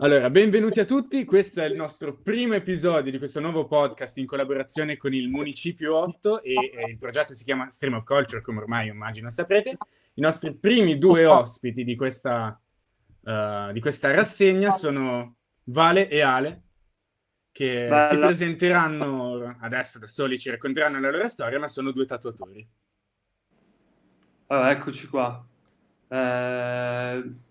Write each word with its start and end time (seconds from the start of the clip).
Allora, 0.00 0.28
benvenuti 0.28 0.78
a 0.78 0.84
tutti, 0.84 1.24
questo 1.24 1.62
è 1.62 1.64
il 1.64 1.74
nostro 1.74 2.18
primo 2.18 2.52
episodio 2.52 3.10
di 3.10 3.16
questo 3.16 3.40
nuovo 3.40 3.66
podcast 3.66 4.18
in 4.18 4.26
collaborazione 4.26 4.98
con 4.98 5.14
il 5.14 5.30
Municipio 5.30 5.96
8 5.96 6.42
e, 6.42 6.52
e 6.52 6.90
il 6.90 6.98
progetto 6.98 7.32
si 7.32 7.44
chiama 7.44 7.70
Stream 7.70 7.94
of 7.94 8.04
Culture, 8.04 8.42
come 8.42 8.58
ormai 8.58 8.88
immagino 8.88 9.30
saprete. 9.30 9.78
I 10.12 10.20
nostri 10.20 10.54
primi 10.54 10.98
due 10.98 11.24
ospiti 11.24 11.82
di 11.82 11.96
questa, 11.96 12.60
uh, 13.22 13.72
di 13.72 13.80
questa 13.80 14.10
rassegna 14.10 14.70
sono 14.70 15.36
Vale 15.64 16.10
e 16.10 16.20
Ale, 16.20 16.62
che 17.50 17.86
Bella. 17.88 18.06
si 18.08 18.18
presenteranno 18.18 19.56
adesso 19.60 19.98
da 19.98 20.08
soli, 20.08 20.38
ci 20.38 20.50
racconteranno 20.50 21.00
la 21.00 21.10
loro 21.10 21.26
storia, 21.26 21.58
ma 21.58 21.68
sono 21.68 21.90
due 21.90 22.04
tatuatori. 22.04 22.68
Allora, 24.48 24.70
eccoci 24.72 25.06
qua. 25.06 25.42
Eh 26.08 27.44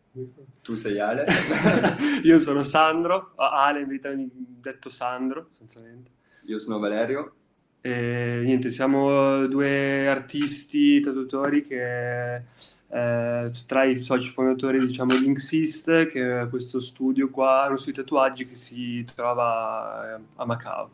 tu 0.61 0.75
sei 0.75 0.99
Ale? 0.99 1.25
Io 2.23 2.39
sono 2.39 2.63
Sandro, 2.63 3.33
Ale 3.35 3.81
in 3.81 3.87
verità 3.87 4.13
detto 4.15 4.89
Sandro, 4.89 5.49
essenzialmente. 5.53 6.11
Io 6.45 6.57
sono 6.57 6.79
Valerio. 6.79 7.33
E 7.81 8.41
niente, 8.43 8.71
siamo 8.71 9.45
due 9.45 10.07
artisti, 10.07 10.99
traduttori 11.01 11.63
che 11.63 12.35
eh, 12.35 13.51
tra 13.67 13.83
i 13.83 14.01
soci 14.01 14.29
fondatori 14.29 14.79
diciamo 14.79 15.15
di 15.15 15.25
Inksist, 15.25 16.07
che 16.07 16.41
è 16.41 16.49
questo 16.49 16.79
studio 16.79 17.29
qua, 17.29 17.65
uno 17.67 17.77
studio 17.77 18.01
di 18.01 18.07
tatuaggi 18.07 18.47
che 18.47 18.55
si 18.55 19.05
trova 19.13 20.15
eh, 20.15 20.21
a 20.35 20.45
Macao. 20.45 20.89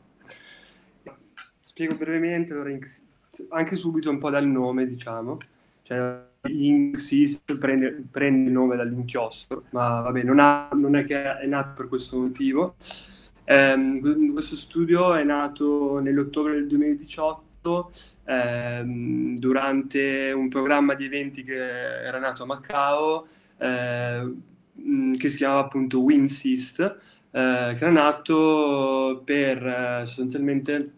Spiego 1.62 1.96
brevemente, 1.96 2.52
allora, 2.52 2.78
anche 3.50 3.76
subito 3.76 4.10
un 4.10 4.18
po' 4.18 4.30
dal 4.30 4.46
nome, 4.46 4.86
diciamo. 4.86 5.38
Cioè, 5.92 6.22
Inksist 6.48 7.58
prende, 7.58 8.04
prende, 8.10 8.48
il 8.48 8.54
nome 8.54 8.78
dall'inchiostro, 8.78 9.66
ma 9.72 10.00
vabbè, 10.00 10.24
non, 10.24 10.40
ha, 10.40 10.70
non, 10.72 10.96
è 10.96 11.06
che 11.06 11.38
è 11.38 11.46
nato 11.46 11.74
per 11.76 11.90
questo 11.90 12.18
motivo. 12.18 12.76
Um, 13.46 14.32
questo 14.32 14.56
studio 14.56 15.14
è 15.14 15.24
nato 15.24 16.00
nell'ottobre 16.00 16.54
del 16.54 16.68
2018 16.68 17.92
um, 18.26 19.38
durante 19.38 20.32
un 20.32 20.48
programma 20.48 20.94
di 20.94 21.04
eventi 21.04 21.44
che 21.44 21.56
era 21.56 22.20
nato 22.20 22.44
a 22.44 22.46
Macao 22.46 23.28
uh, 23.58 25.18
che 25.18 25.30
si 25.30 25.38
chiamava 25.38 25.60
appunto 25.60 26.00
WinSist, 26.00 26.80
uh, 26.80 27.32
che 27.32 27.78
era 27.78 27.90
nato 27.90 29.22
per 29.26 29.62
uh, 29.62 30.06
sostanzialmente 30.06 30.92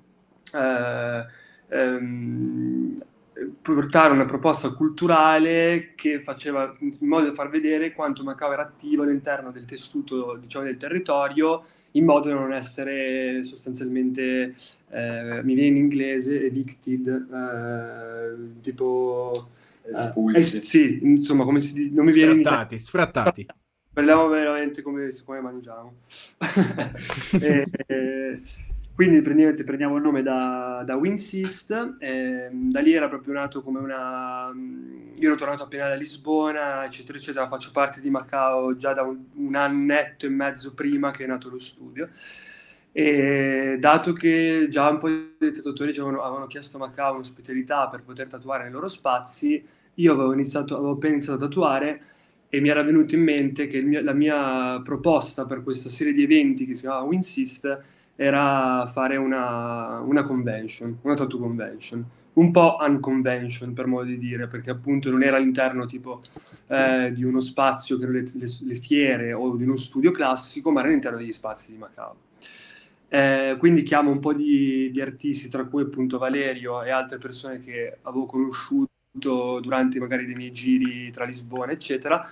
um, 1.70 2.83
portare 3.64 4.14
una 4.14 4.25
proposta 4.25 4.73
culturale 4.73 5.94
che 5.95 6.22
faceva 6.22 6.75
in 6.80 6.97
modo 7.08 7.28
da 7.28 7.33
far 7.33 7.50
vedere 7.50 7.94
quanto 7.94 8.23
Macao 8.23 8.52
era 8.52 8.64
attivo 8.64 9.03
all'interno 9.03 9.52
del 9.52 9.64
tessuto 9.64 10.36
diciamo, 10.36 10.66
del 10.66 10.78
territorio 10.78 11.64
in 11.92 12.03
modo 12.03 12.28
da 12.28 12.36
non 12.36 12.52
essere 12.53 13.42
sostanzialmente 13.44 14.53
eh, 14.89 15.42
mi 15.44 15.53
viene 15.53 15.70
in 15.70 15.78
inglese 15.78 16.45
evicted 16.45 17.08
eh, 17.08 18.61
tipo 18.61 19.31
espulsi. 19.81 20.58
eh, 20.58 20.61
sì 20.61 21.00
insomma 21.02 21.45
come 21.45 21.59
si 21.59 21.73
dice 21.73 21.94
non 21.94 22.05
mi 22.05 22.11
viene 22.11 22.39
sfrattati 22.39 22.77
sfrattati. 22.77 23.48
Parliamo 23.94 24.27
veramente 24.27 24.81
come, 24.81 25.09
come 25.23 25.39
mangiamo. 25.39 25.94
E, 27.39 28.42
quindi 28.95 29.22
prendiamo 29.22 29.95
il 29.95 30.02
nome 30.03 30.22
da, 30.22 30.83
da 30.86 30.95
Winsist, 30.95 31.95
eh, 31.97 32.49
da 32.52 32.80
lì 32.80 32.94
era 32.94 33.08
proprio 33.08 33.33
nato 33.33 33.63
come 33.63 33.80
una... 33.80 34.52
Io 35.16 35.27
ero 35.27 35.36
tornato 35.36 35.63
appena 35.63 35.88
da 35.88 35.95
Lisbona, 35.95 36.86
eccetera, 36.86 37.17
eccetera, 37.17 37.47
faccio 37.47 37.71
parte 37.71 38.02
di 38.02 38.11
Macao 38.11 38.77
già 38.77 38.94
da 38.94 39.02
un, 39.02 39.17
un 39.33 39.55
annetto 39.55 40.27
e 40.27 40.30
mezzo 40.30 40.75
prima 40.75 41.09
che 41.09 41.23
è 41.23 41.27
nato 41.27 41.49
lo 41.49 41.58
studio. 41.58 42.08
E 42.91 43.77
dato 43.80 44.14
che 44.14 44.67
già 44.69 44.89
un 44.89 44.99
po' 44.99 45.09
di 45.09 45.52
tatuatori 45.52 45.89
avevano, 45.89 46.21
avevano 46.21 46.45
chiesto 46.45 46.77
a 46.77 46.81
Macao 46.81 47.16
un'ospitalità 47.16 47.87
per 47.87 48.03
poter 48.03 48.27
tatuare 48.27 48.64
nei 48.64 48.71
loro 48.71 48.87
spazi, 48.87 49.65
io 49.95 50.14
avevo, 50.14 50.33
iniziato, 50.33 50.76
avevo 50.76 50.92
appena 50.92 51.14
iniziato 51.14 51.43
a 51.43 51.48
tatuare 51.48 52.02
e 52.48 52.61
mi 52.61 52.70
era 52.70 52.83
venuto 52.83 53.15
in 53.15 53.23
mente 53.23 53.65
che 53.65 53.82
mio, 53.82 54.03
la 54.03 54.14
mia 54.14 54.80
proposta 54.83 55.48
per 55.48 55.64
questa 55.64 55.89
serie 55.89 56.14
di 56.14 56.21
eventi 56.21 56.67
che 56.67 56.76
si 56.76 56.82
chiama 56.82 57.02
Winsist 57.02 57.82
era 58.16 58.88
fare 58.92 59.18
una, 59.18 60.00
una 60.00 60.24
convention, 60.24 61.00
una 61.02 61.16
tattoo 61.16 61.40
convention, 61.40 62.06
un 62.34 62.52
po' 62.52 62.78
unconvention 62.80 63.74
per 63.74 63.88
modo 63.88 64.06
di 64.06 64.18
dire, 64.18 64.48
perché 64.48 64.72
appunto 64.72 65.10
non 65.10 65.24
era 65.24 65.38
all'interno 65.38 65.86
tipo 65.86 66.22
eh, 66.68 67.12
di 67.14 67.24
uno 67.24 67.42
spazio 67.42 67.98
erano 67.98 68.14
le, 68.14 68.26
le, 68.34 68.48
le, 68.66 68.76
fiere 68.76 69.34
o 69.34 69.56
di 69.56 69.64
uno 69.64 69.76
studio 69.76 70.12
classico, 70.12 70.72
ma 70.72 70.80
era 70.80 70.90
all'interno 70.90 71.18
degli 71.18 71.34
spazi 71.34 71.74
di 71.74 71.78
Macao. 71.78 72.16
Eh, 73.10 73.56
quindi 73.60 73.84
chiamo 73.84 74.10
un 74.10 74.20
po' 74.20 74.34
di, 74.34 74.90
di, 74.92 75.02
artisti, 75.02 75.50
tra 75.50 75.66
cui 75.66 75.84
appunto 75.84 76.18
Valerio 76.18 76.82
e 76.82 76.90
altre 76.90 77.20
persone 77.20 77.62
che 77.64 77.98
avevo 78.02 78.26
conosciuto 78.26 78.90
durante 79.62 80.00
magari 80.00 80.26
dei 80.26 80.34
miei 80.34 80.52
giri 80.52 81.12
tra 81.12 81.26
Lisbona, 81.26 81.72
eccetera, 81.72 82.28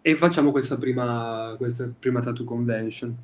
e 0.00 0.16
facciamo 0.16 0.50
questa 0.50 0.76
prima, 0.78 1.54
questa 1.56 1.88
prima 1.96 2.20
tattoo 2.20 2.44
convention. 2.44 3.16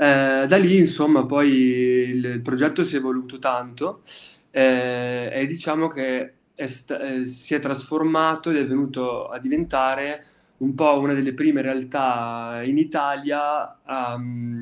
Eh, 0.00 0.46
da 0.46 0.56
lì, 0.56 0.78
insomma, 0.78 1.26
poi 1.26 1.48
il 1.50 2.40
progetto 2.40 2.84
si 2.84 2.94
è 2.94 2.98
evoluto 2.98 3.38
tanto 3.40 4.02
eh, 4.50 5.28
e 5.32 5.46
diciamo 5.46 5.88
che 5.88 6.34
è 6.54 6.66
sta- 6.66 7.00
eh, 7.00 7.24
si 7.24 7.54
è 7.54 7.58
trasformato 7.60 8.50
ed 8.50 8.58
è 8.58 8.66
venuto 8.66 9.26
a 9.28 9.38
diventare 9.40 10.24
un 10.58 10.74
po' 10.74 10.98
una 11.00 11.14
delle 11.14 11.32
prime 11.34 11.62
realtà 11.62 12.60
in 12.64 12.78
Italia 12.78 13.80
a, 13.84 14.20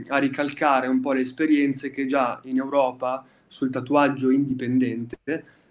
a 0.08 0.18
ricalcare 0.18 0.86
un 0.88 1.00
po' 1.00 1.12
le 1.12 1.20
esperienze 1.20 1.90
che 1.90 2.06
già 2.06 2.40
in 2.44 2.56
Europa 2.58 3.24
sul 3.46 3.70
tatuaggio 3.70 4.30
indipendente 4.30 5.18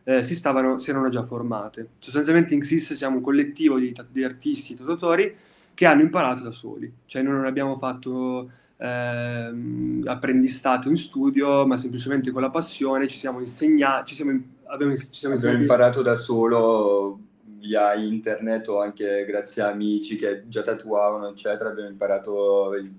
eh, 0.03 0.21
si, 0.23 0.35
stavano, 0.35 0.77
si 0.79 0.89
erano 0.91 1.09
già 1.09 1.23
formate. 1.23 1.89
Sostanzialmente 1.99 2.53
in 2.53 2.59
XIS 2.59 2.93
siamo 2.93 3.17
un 3.17 3.21
collettivo 3.23 3.77
di, 3.79 3.93
di 4.11 4.23
artisti, 4.23 4.75
tatuatori 4.75 5.35
che 5.73 5.85
hanno 5.85 6.01
imparato 6.01 6.41
da 6.43 6.51
soli, 6.51 6.91
cioè 7.05 7.21
noi 7.21 7.33
non 7.33 7.45
abbiamo 7.45 7.77
fatto 7.77 8.49
ehm, 8.77 10.03
apprendistato 10.05 10.89
in 10.89 10.95
studio, 10.95 11.65
ma 11.65 11.77
semplicemente 11.77 12.31
con 12.31 12.41
la 12.41 12.49
passione 12.49 13.07
ci 13.07 13.17
siamo 13.17 13.39
insegnati, 13.39 14.09
ci 14.09 14.15
siamo, 14.15 14.39
abbiamo, 14.65 14.95
ci 14.95 15.07
siamo 15.11 15.35
abbiamo 15.35 15.57
imparato 15.57 16.01
da 16.01 16.15
solo 16.15 17.19
via 17.59 17.93
internet 17.95 18.67
o 18.67 18.81
anche 18.81 19.25
grazie 19.25 19.63
a 19.63 19.69
amici 19.69 20.15
che 20.15 20.43
già 20.47 20.61
tatuavano, 20.61 21.29
eccetera, 21.29 21.69
abbiamo 21.69 21.89
imparato 21.89 22.75
il, 22.75 22.91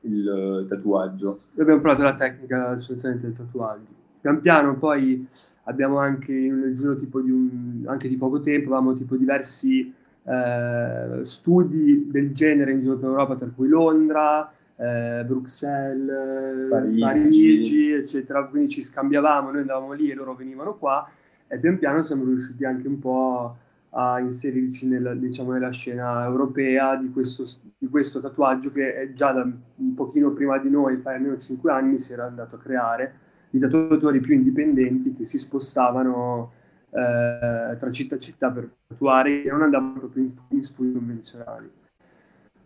il 0.00 0.66
tatuaggio. 0.68 1.36
Abbiamo 1.52 1.74
imparato 1.74 2.02
la 2.02 2.14
tecnica 2.14 2.76
sostanzialmente 2.76 3.26
del 3.26 3.36
tatuaggio. 3.36 4.00
Pian 4.20 4.40
piano 4.40 4.78
poi 4.78 5.26
abbiamo 5.64 5.98
anche 5.98 6.32
nel 6.32 6.74
giro 6.76 6.94
tipo 6.94 7.20
di 7.20 7.30
un, 7.30 7.82
anche 7.86 8.08
di 8.08 8.16
poco 8.16 8.38
tempo, 8.38 8.66
avevamo 8.66 8.92
tipo 8.92 9.16
diversi 9.16 9.92
eh, 10.24 11.24
studi 11.24 12.08
del 12.10 12.32
genere 12.32 12.72
in 12.72 12.80
giro 12.80 12.96
per 12.96 13.08
Europa, 13.08 13.34
tra 13.34 13.48
cui 13.54 13.68
Londra, 13.68 14.50
eh, 14.76 15.24
Bruxelles, 15.26 16.68
Parigi. 16.68 17.00
Parigi. 17.00 17.92
eccetera. 17.92 18.44
Quindi 18.46 18.68
ci 18.68 18.82
scambiavamo, 18.82 19.50
noi 19.50 19.60
andavamo 19.60 19.92
lì 19.92 20.10
e 20.10 20.14
loro 20.14 20.34
venivano 20.34 20.76
qua 20.76 21.08
e 21.52 21.58
pian 21.58 21.78
piano 21.78 22.02
siamo 22.02 22.24
riusciti 22.24 22.64
anche 22.64 22.88
un 22.88 22.98
po' 22.98 23.56
a 23.90 24.18
inserirci 24.20 24.88
nella, 24.88 25.12
diciamo, 25.12 25.52
nella 25.52 25.70
scena 25.70 26.24
europea 26.24 26.96
di 26.96 27.10
questo, 27.10 27.44
di 27.76 27.88
questo, 27.88 28.20
tatuaggio 28.20 28.72
che 28.72 29.12
già 29.14 29.32
da 29.32 29.42
un 29.42 29.94
pochino 29.94 30.32
prima 30.32 30.56
di 30.56 30.70
noi, 30.70 30.96
fai 30.96 31.16
almeno 31.16 31.36
5 31.36 31.70
anni, 31.70 31.98
si 31.98 32.14
era 32.14 32.24
andato 32.24 32.56
a 32.56 32.58
creare, 32.58 33.14
di 33.50 33.58
tatuatori 33.58 34.20
più 34.20 34.34
indipendenti 34.34 35.14
che 35.14 35.26
si 35.26 35.38
spostavano 35.38 36.52
eh, 36.92 37.76
tra 37.76 37.90
città 37.90 38.16
e 38.16 38.18
città 38.18 38.50
per 38.52 38.70
tatuare 38.86 39.42
e 39.42 39.50
non 39.50 39.62
andavano 39.62 39.98
proprio 39.98 40.24
in, 40.24 40.32
in 40.48 40.62
studi 40.62 40.92
convenzionali. 40.92 41.70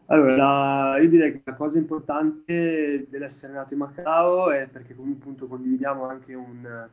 Allora, 0.08 0.98
io 0.98 1.08
direi 1.08 1.32
che 1.32 1.42
la 1.44 1.54
cosa 1.54 1.78
importante 1.78 3.06
dell'essere 3.08 3.52
nato 3.52 3.74
in 3.74 3.80
Macao 3.80 4.50
è 4.50 4.68
perché 4.70 4.94
comunque 4.94 5.22
appunto 5.22 5.46
condividiamo 5.48 6.06
anche 6.06 6.34
un... 6.34 6.88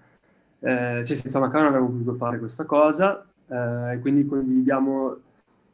Eh, 0.59 1.03
cioè 1.05 1.15
senza 1.15 1.39
Macao 1.39 1.61
non 1.61 1.69
avremmo 1.69 1.89
potuto 1.89 2.13
fare 2.15 2.39
questa 2.39 2.65
cosa 2.65 3.23
eh, 3.47 3.93
e 3.93 3.99
quindi 3.99 4.25
condividiamo, 4.25 5.17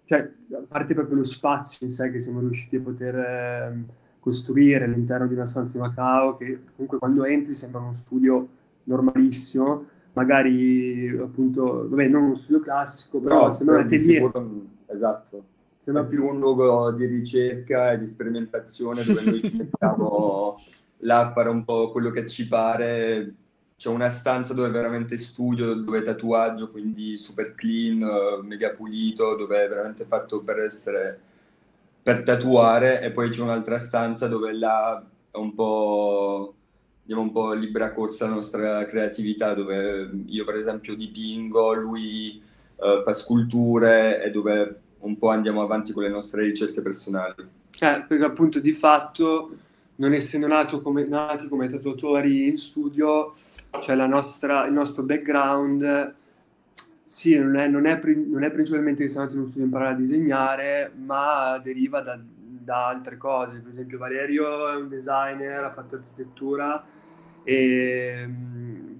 cioè 0.03 0.31
a 0.51 0.63
parte 0.67 0.93
proprio 0.93 1.17
lo 1.17 1.23
spazio 1.23 1.85
in 1.85 1.91
sé 1.91 2.11
che 2.11 2.19
siamo 2.19 2.39
riusciti 2.39 2.77
a 2.77 2.81
poter 2.81 3.15
eh, 3.15 3.83
costruire 4.19 4.83
all'interno 4.83 5.27
di 5.27 5.33
una 5.33 5.45
stanza 5.45 5.77
di 5.77 5.87
Macao 5.87 6.35
che 6.35 6.59
comunque 6.75 6.97
quando 6.97 7.23
entri 7.23 7.53
sembra 7.53 7.79
uno 7.79 7.93
studio 7.93 8.47
normalissimo, 8.83 9.85
magari 10.19 11.17
appunto, 11.17 11.87
vabbè 11.89 12.07
non 12.07 12.23
uno 12.23 12.35
studio 12.35 12.61
classico, 12.61 13.19
però 13.19 13.47
no, 13.47 13.53
sembra 13.53 13.77
un 13.77 13.81
atelier. 13.83 14.31
Esatto 14.87 15.43
Sembra 15.81 16.03
più 16.03 16.25
un 16.25 16.39
luogo 16.39 16.91
di 16.91 17.05
ricerca 17.05 17.93
e 17.93 17.97
di 17.97 18.05
sperimentazione 18.05 19.03
dove 19.03 19.23
noi 19.23 19.41
ci 19.41 19.55
mettiamo 19.55 20.61
là 20.97 21.21
a 21.21 21.31
fare 21.31 21.49
un 21.49 21.63
po' 21.63 21.89
quello 21.89 22.11
che 22.11 22.27
ci 22.27 22.47
pare. 22.47 23.33
C'è 23.77 23.87
una 23.87 24.09
stanza 24.09 24.53
dove 24.53 24.69
veramente 24.69 25.17
studio, 25.17 25.73
dove 25.73 26.03
tatuaggio, 26.03 26.69
quindi 26.69 27.17
super 27.17 27.55
clean, 27.55 28.05
mega 28.43 28.71
pulito, 28.71 29.35
dove 29.35 29.63
è 29.63 29.69
veramente 29.69 30.03
fatto 30.03 30.43
per 30.43 30.59
essere 30.59 31.19
per 32.03 32.23
tatuare 32.23 33.01
e 33.01 33.11
poi 33.11 33.29
c'è 33.29 33.41
un'altra 33.41 33.77
stanza 33.77 34.27
dove 34.27 34.53
là 34.53 35.03
è 35.31 35.37
un 35.37 35.53
po' 35.55 36.53
diamo 37.09 37.23
un 37.23 37.31
po' 37.31 37.53
libera 37.53 37.91
corsa 37.91 38.25
alla 38.25 38.35
nostra 38.35 38.85
creatività, 38.85 39.55
dove 39.55 40.11
io 40.27 40.45
per 40.45 40.53
esempio 40.57 40.95
dipingo, 40.95 41.73
lui 41.73 42.39
uh, 42.75 43.01
fa 43.01 43.13
sculture 43.13 44.21
e 44.21 44.29
dove 44.29 44.81
un 44.99 45.17
po' 45.17 45.29
andiamo 45.29 45.63
avanti 45.63 45.91
con 45.91 46.03
le 46.03 46.09
nostre 46.09 46.43
ricerche 46.43 46.83
personali. 46.83 47.33
Eh, 47.79 48.05
perché 48.07 48.23
appunto 48.23 48.59
di 48.59 48.73
fatto, 48.73 49.57
non 49.95 50.13
essendo 50.13 50.45
nato 50.45 50.83
come, 50.83 51.03
nati 51.07 51.47
come 51.47 51.67
tatuatori 51.67 52.47
in 52.47 52.59
studio, 52.59 53.33
cioè 53.81 53.95
nostra, 54.05 54.67
il 54.67 54.73
nostro 54.73 55.01
background, 55.01 56.13
sì, 57.03 57.39
non 57.39 57.55
è, 57.55 57.67
non, 57.67 57.87
è, 57.87 57.99
non 58.03 58.43
è, 58.43 58.51
principalmente 58.51 59.01
che 59.01 59.09
siamo 59.09 59.25
andati 59.25 59.33
in 59.33 59.41
uno 59.41 59.49
studio 59.49 59.63
a 59.63 59.65
imparare 59.65 59.95
a 59.95 59.97
disegnare, 59.97 60.91
ma 60.95 61.59
deriva 61.63 62.01
da, 62.01 62.19
da, 62.69 62.87
altre 62.87 63.17
cose. 63.17 63.59
Per 63.59 63.71
esempio 63.71 63.97
Valerio 63.97 64.71
è 64.71 64.75
un 64.75 64.87
designer, 64.87 65.63
ha 65.63 65.71
fatto 65.71 65.95
architettura 65.95 66.85
e 67.43 68.29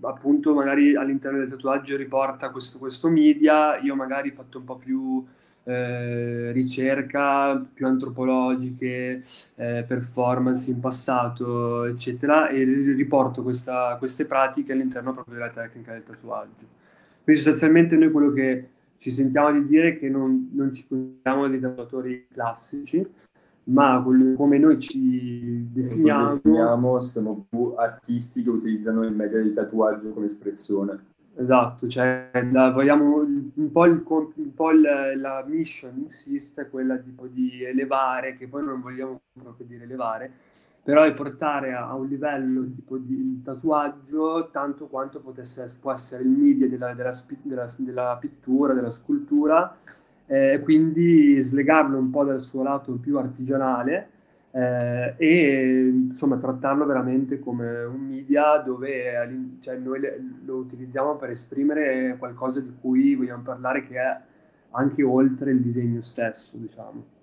appunto 0.02 0.56
magari 0.56 0.96
all'interno 0.96 1.38
del 1.38 1.50
tatuaggio 1.50 1.96
riporta 1.96 2.50
questo, 2.50 2.80
questo 2.80 3.10
media, 3.10 3.78
io 3.78 3.94
magari 3.94 4.30
ho 4.30 4.34
fatto 4.34 4.58
un 4.58 4.64
po' 4.64 4.78
più 4.78 5.24
eh, 5.66 6.52
ricerca 6.52 7.64
più 7.72 7.86
antropologiche, 7.86 9.22
eh, 9.56 9.86
performance 9.88 10.72
in 10.72 10.80
passato, 10.80 11.84
eccetera, 11.84 12.50
e 12.50 12.64
riporto 12.64 13.44
questa, 13.44 13.96
queste 14.00 14.26
pratiche 14.26 14.72
all'interno 14.72 15.14
proprio 15.14 15.36
della 15.36 15.52
tecnica 15.52 15.92
del 15.92 16.04
tatuaggio. 16.04 16.66
Quindi 17.24 17.40
sostanzialmente 17.40 17.98
noi 17.98 18.10
quello 18.10 18.32
che 18.32 18.70
ci 18.98 19.12
sentiamo 19.12 19.52
di 19.52 19.66
dire 19.66 19.90
è 19.90 20.00
che 20.00 20.10
non, 20.10 20.50
non 20.54 20.74
ci 20.74 20.86
consideriamo 20.88 21.48
dei 21.48 21.60
tatuatori 21.60 22.28
classici, 22.32 23.06
ma 23.66 24.04
come 24.36 24.58
noi 24.58 24.80
ci 24.80 25.68
definiamo... 25.72 26.34
definiamo 26.34 27.02
siamo 27.02 27.46
più 27.50 27.74
artisti 27.76 28.44
che 28.44 28.50
utilizzano 28.50 29.04
il 29.04 29.14
media 29.14 29.42
di 29.42 29.54
tatuaggio 29.54 30.14
come 30.14 30.26
espressione. 30.26 31.08
Esatto, 31.36 31.88
cioè 31.88 32.30
la, 32.52 32.72
vogliamo 32.72 33.20
un 33.20 33.72
po', 33.72 33.86
il, 33.86 34.04
un 34.06 34.54
po 34.54 34.72
il, 34.72 34.82
la 34.82 35.44
mission 35.48 35.94
insiste 35.96 36.68
quella 36.70 36.98
tipo 36.98 37.28
di 37.28 37.64
elevare, 37.64 38.36
che 38.36 38.48
poi 38.48 38.66
non 38.66 38.82
vogliamo 38.82 39.22
proprio 39.42 39.66
dire 39.66 39.86
elevare, 39.86 40.30
però 40.84 41.04
è 41.04 41.14
portare 41.14 41.74
a, 41.74 41.88
a 41.88 41.96
un 41.96 42.08
livello 42.08 42.70
tipo 42.70 42.98
di 42.98 43.42
tatuaggio 43.42 44.50
tanto 44.52 44.88
quanto 44.88 45.22
potesse, 45.22 45.66
può 45.82 45.94
essere 45.94 46.24
il 46.24 46.30
media 46.30 46.68
della, 46.68 46.94
della, 46.94 47.12
della, 47.44 47.66
della 47.78 48.18
pittura, 48.20 48.74
della 48.74 48.92
scultura, 48.92 49.74
eh, 50.30 50.62
quindi 50.64 51.42
slegarlo 51.42 51.98
un 51.98 52.12
po' 52.12 52.24
dal 52.24 52.40
suo 52.40 52.62
lato 52.62 52.94
più 52.94 53.18
artigianale 53.18 54.10
eh, 54.52 55.16
e 55.18 55.88
insomma 55.88 56.38
trattarlo 56.38 56.86
veramente 56.86 57.40
come 57.40 57.84
un 57.84 58.02
media 58.02 58.58
dove 58.58 59.58
cioè, 59.60 59.78
noi 59.78 60.02
lo 60.46 60.56
utilizziamo 60.56 61.16
per 61.16 61.32
esprimere 61.32 62.16
qualcosa 62.20 62.62
di 62.62 62.72
cui 62.80 63.16
vogliamo 63.16 63.42
parlare 63.42 63.84
che 63.84 63.96
è 64.00 64.18
anche 64.72 65.02
oltre 65.02 65.50
il 65.50 65.62
disegno 65.62 66.00
stesso, 66.02 66.58
diciamo. 66.58 67.18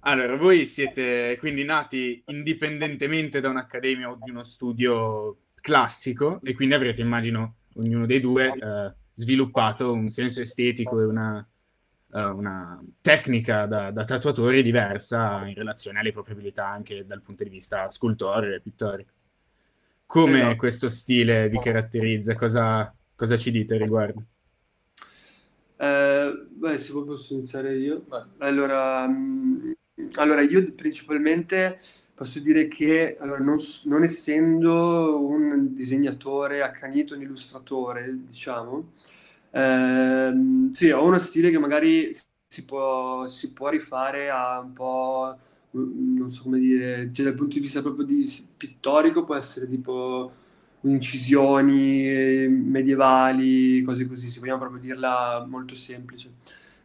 Allora, 0.00 0.36
voi 0.36 0.66
siete 0.66 1.36
quindi 1.40 1.64
nati 1.64 2.22
indipendentemente 2.26 3.40
da 3.40 3.48
un'accademia 3.48 4.08
o 4.08 4.18
di 4.22 4.30
uno 4.30 4.44
studio 4.44 5.38
classico 5.60 6.38
e 6.44 6.54
quindi 6.54 6.76
avrete, 6.76 7.00
immagino, 7.00 7.56
ognuno 7.74 8.06
dei 8.06 8.20
due 8.20 8.52
eh, 8.52 8.94
sviluppato 9.12 9.92
un 9.92 10.08
senso 10.08 10.40
estetico 10.40 11.00
e 11.00 11.04
una, 11.06 11.48
uh, 12.16 12.36
una 12.36 12.82
tecnica 13.02 13.66
da, 13.66 13.90
da, 13.90 14.04
tatuatori 14.04 14.62
diversa 14.62 15.46
in 15.46 15.54
relazione 15.54 15.98
alle 16.00 16.12
proprie 16.12 16.34
abilità 16.34 16.66
anche 16.66 17.04
dal 17.06 17.20
punto 17.20 17.44
di 17.44 17.50
vista 17.50 17.88
scultoreo 17.88 18.54
e 18.54 18.60
pittorico. 18.60 19.12
Come 20.06 20.38
esatto. 20.38 20.56
questo 20.56 20.88
stile 20.88 21.48
vi 21.48 21.58
caratterizza? 21.58 22.34
Cosa, 22.34 22.94
cosa 23.14 23.36
ci 23.36 23.50
dite 23.50 23.74
al 23.74 23.80
riguardo? 23.80 24.22
Eh, 25.78 26.46
beh, 26.48 26.78
se 26.78 26.92
posso 26.92 27.34
iniziare 27.34 27.76
io. 27.76 28.06
Allora, 28.38 29.06
mm, 29.06 29.72
allora, 30.14 30.40
io 30.42 30.72
principalmente 30.72 31.76
posso 32.14 32.40
dire 32.40 32.68
che 32.68 33.16
allora, 33.20 33.42
non, 33.42 33.56
non, 33.86 34.02
essendo 34.04 35.20
un 35.20 35.74
disegnatore 35.74 36.62
accanito, 36.62 37.14
un 37.14 37.22
illustratore, 37.22 38.16
diciamo, 38.26 38.92
Ehm, 39.56 40.70
sì, 40.72 40.90
ho 40.90 41.02
uno 41.04 41.18
stile 41.18 41.50
che 41.50 41.58
magari 41.58 42.12
si 42.46 42.64
può, 42.66 43.26
si 43.26 43.52
può 43.54 43.68
rifare 43.70 44.28
a 44.30 44.60
un 44.60 44.72
po', 44.72 45.34
mm, 45.76 46.16
non 46.18 46.30
so 46.30 46.42
come 46.42 46.58
dire, 46.60 47.10
cioè 47.12 47.24
dal 47.24 47.34
punto 47.34 47.54
di 47.54 47.60
vista 47.60 47.80
proprio 47.80 48.04
di, 48.04 48.26
pittorico 48.56 49.24
può 49.24 49.34
essere 49.34 49.66
tipo 49.68 50.30
incisioni 50.82 52.46
medievali, 52.48 53.82
cose 53.82 54.06
così, 54.06 54.28
se 54.28 54.40
vogliamo 54.40 54.60
proprio 54.60 54.80
dirla 54.80 55.44
molto 55.48 55.74
semplice. 55.74 56.30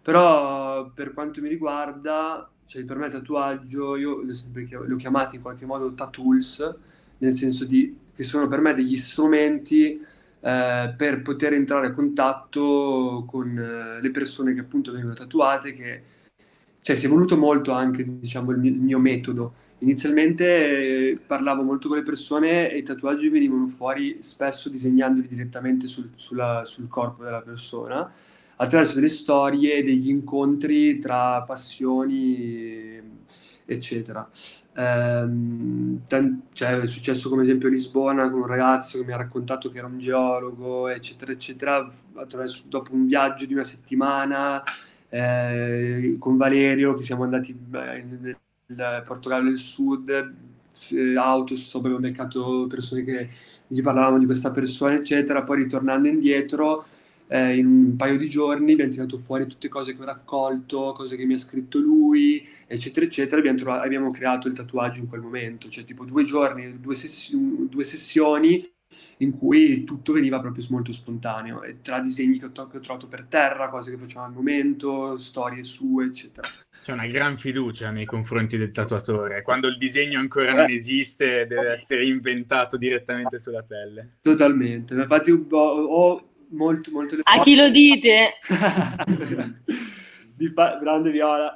Però 0.01 0.89
per 0.91 1.13
quanto 1.13 1.41
mi 1.41 1.49
riguarda, 1.49 2.49
cioè 2.65 2.83
per 2.85 2.97
me 2.97 3.07
il 3.07 3.11
tatuaggio, 3.11 3.95
io 3.97 4.21
li 4.21 4.93
ho 4.93 4.95
chiamati 4.95 5.35
in 5.35 5.41
qualche 5.41 5.65
modo 5.65 5.93
tatools, 5.93 6.75
nel 7.19 7.33
senso 7.33 7.65
di, 7.65 7.95
che 8.15 8.23
sono 8.23 8.47
per 8.47 8.61
me 8.61 8.73
degli 8.73 8.97
strumenti 8.97 9.99
eh, 10.41 10.93
per 10.97 11.21
poter 11.21 11.53
entrare 11.53 11.87
a 11.87 11.93
contatto 11.93 13.23
con 13.27 13.57
eh, 13.57 14.01
le 14.01 14.11
persone 14.11 14.53
che 14.53 14.61
appunto 14.61 14.91
vengono 14.91 15.13
tatuate, 15.13 15.73
che 15.73 16.03
cioè, 16.81 16.95
si 16.95 17.05
è 17.05 17.09
voluto 17.09 17.37
molto 17.37 17.71
anche 17.71 18.03
diciamo, 18.19 18.51
il, 18.51 18.57
mio, 18.57 18.71
il 18.71 18.79
mio 18.79 18.99
metodo. 18.99 19.53
Inizialmente 19.79 20.45
eh, 20.45 21.17
parlavo 21.25 21.63
molto 21.63 21.87
con 21.87 21.97
le 21.97 22.03
persone 22.03 22.71
e 22.71 22.79
i 22.79 22.83
tatuaggi 22.83 23.29
venivano 23.29 23.67
fuori 23.67 24.17
spesso 24.19 24.69
disegnandoli 24.69 25.27
direttamente 25.27 25.87
sul, 25.87 26.11
sulla, 26.15 26.63
sul 26.65 26.87
corpo 26.87 27.23
della 27.23 27.41
persona 27.41 28.11
attraverso 28.57 28.95
delle 28.95 29.09
storie, 29.09 29.81
degli 29.83 30.09
incontri 30.09 30.99
tra 30.99 31.41
passioni, 31.41 33.01
eccetera. 33.73 34.27
Ehm, 34.73 36.01
cioè, 36.53 36.79
è 36.79 36.87
successo 36.87 37.29
come 37.29 37.43
esempio 37.43 37.67
a 37.67 37.71
Lisbona 37.71 38.29
con 38.29 38.41
un 38.41 38.47
ragazzo 38.47 38.99
che 38.99 39.05
mi 39.05 39.11
ha 39.13 39.17
raccontato 39.17 39.69
che 39.71 39.77
era 39.79 39.87
un 39.87 39.99
geologo, 39.99 40.87
eccetera, 40.87 41.31
eccetera, 41.31 41.89
attraverso, 42.15 42.67
dopo 42.69 42.93
un 42.93 43.05
viaggio 43.05 43.45
di 43.45 43.53
una 43.53 43.63
settimana 43.63 44.63
eh, 45.09 46.15
con 46.19 46.37
Valerio 46.37 46.95
che 46.95 47.03
siamo 47.03 47.23
andati 47.23 47.53
beh, 47.53 48.05
nel 48.67 49.03
Portogallo 49.05 49.49
del 49.49 49.57
Sud, 49.57 50.09
eh, 50.09 51.15
autostop, 51.17 51.83
abbiamo 51.85 51.99
beccato 51.99 52.65
persone 52.69 53.03
che 53.03 53.29
gli 53.67 53.81
parlavamo 53.81 54.17
di 54.17 54.25
questa 54.25 54.51
persona, 54.51 54.95
eccetera, 54.95 55.43
poi 55.43 55.63
ritornando 55.63 56.07
indietro 56.07 56.85
eh, 57.31 57.55
in 57.55 57.65
un 57.65 57.95
paio 57.95 58.17
di 58.17 58.27
giorni 58.27 58.73
abbiamo 58.73 58.91
tirato 58.91 59.17
fuori 59.17 59.47
tutte 59.47 59.69
cose 59.69 59.95
che 59.95 60.01
ho 60.01 60.05
raccolto, 60.05 60.91
cose 60.91 61.15
che 61.15 61.23
mi 61.23 61.35
ha 61.35 61.37
scritto 61.37 61.79
lui, 61.79 62.45
eccetera, 62.67 63.05
eccetera. 63.05 63.37
Abbiamo, 63.37 63.57
trovato, 63.57 63.85
abbiamo 63.85 64.11
creato 64.11 64.47
il 64.49 64.53
tatuaggio 64.53 64.99
in 64.99 65.07
quel 65.07 65.21
momento, 65.21 65.69
cioè 65.69 65.85
tipo 65.85 66.03
due 66.03 66.25
giorni, 66.25 66.81
due, 66.81 66.93
sessi- 66.93 67.69
due 67.69 67.85
sessioni 67.85 68.69
in 69.19 69.37
cui 69.37 69.85
tutto 69.85 70.11
veniva 70.11 70.41
proprio 70.41 70.65
molto 70.71 70.91
spontaneo, 70.91 71.63
e 71.63 71.77
tra 71.81 71.99
disegni 71.99 72.37
che 72.37 72.47
ho, 72.47 72.51
to- 72.51 72.67
che 72.67 72.77
ho, 72.77 72.81
trovato 72.81 73.07
per 73.07 73.23
terra, 73.29 73.69
cose 73.69 73.91
che 73.91 73.97
facevo 73.97 74.25
al 74.25 74.33
momento, 74.33 75.17
storie 75.17 75.63
sue, 75.63 76.07
eccetera. 76.07 76.49
C'è 76.83 76.91
una 76.91 77.07
gran 77.07 77.37
fiducia 77.37 77.91
nei 77.91 78.05
confronti 78.05 78.57
del 78.57 78.71
tatuatore. 78.71 79.41
Quando 79.41 79.67
il 79.67 79.77
disegno 79.77 80.19
ancora 80.19 80.51
non 80.51 80.69
esiste, 80.69 81.45
deve 81.47 81.71
essere 81.71 82.05
inventato 82.05 82.75
direttamente 82.75 83.39
sulla 83.39 83.63
pelle. 83.63 84.17
Totalmente. 84.21 84.95
Infatti 84.95 85.31
ho, 85.31 86.30
molto, 86.51 86.91
molto... 86.91 87.17
A 87.23 87.41
chi 87.41 87.55
lo 87.55 87.69
dite? 87.69 88.33
di 90.35 90.47
fa- 90.49 90.77
grande 90.81 91.11
Viola. 91.11 91.55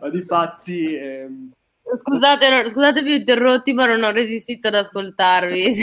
Ma 0.00 0.10
di 0.10 0.22
fatti... 0.22 0.94
Ehm... 0.94 1.52
Scusate, 1.82 2.68
scusate 2.68 3.02
più 3.02 3.14
interrotti, 3.14 3.72
ma 3.72 3.86
non 3.86 4.02
ho 4.02 4.10
resistito 4.10 4.68
ad 4.68 4.74
ascoltarvi. 4.74 5.74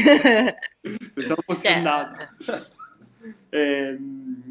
Pensavo 1.13 1.41
fosse 1.43 1.67
cioè... 1.67 1.77
andato. 1.77 2.15
Eh, 3.49 3.97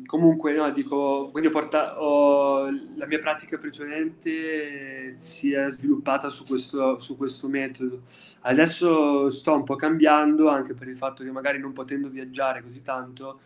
comunque, 0.06 0.54
no, 0.54 0.70
dico, 0.72 1.28
quindi 1.30 1.50
ho 1.52 1.96
ho, 1.98 2.70
la 2.96 3.06
mia 3.06 3.20
pratica 3.20 3.58
precedente 3.58 5.10
si 5.10 5.52
è 5.52 5.68
sviluppata 5.70 6.28
su 6.28 6.44
questo, 6.44 6.98
su 6.98 7.16
questo 7.16 7.48
metodo. 7.48 8.02
Adesso 8.42 9.30
sto 9.30 9.54
un 9.54 9.64
po' 9.64 9.76
cambiando 9.76 10.48
anche 10.48 10.74
per 10.74 10.88
il 10.88 10.96
fatto 10.96 11.24
che 11.24 11.30
magari 11.30 11.58
non 11.58 11.72
potendo 11.72 12.08
viaggiare 12.08 12.62
così 12.62 12.82
tanto 12.82 13.40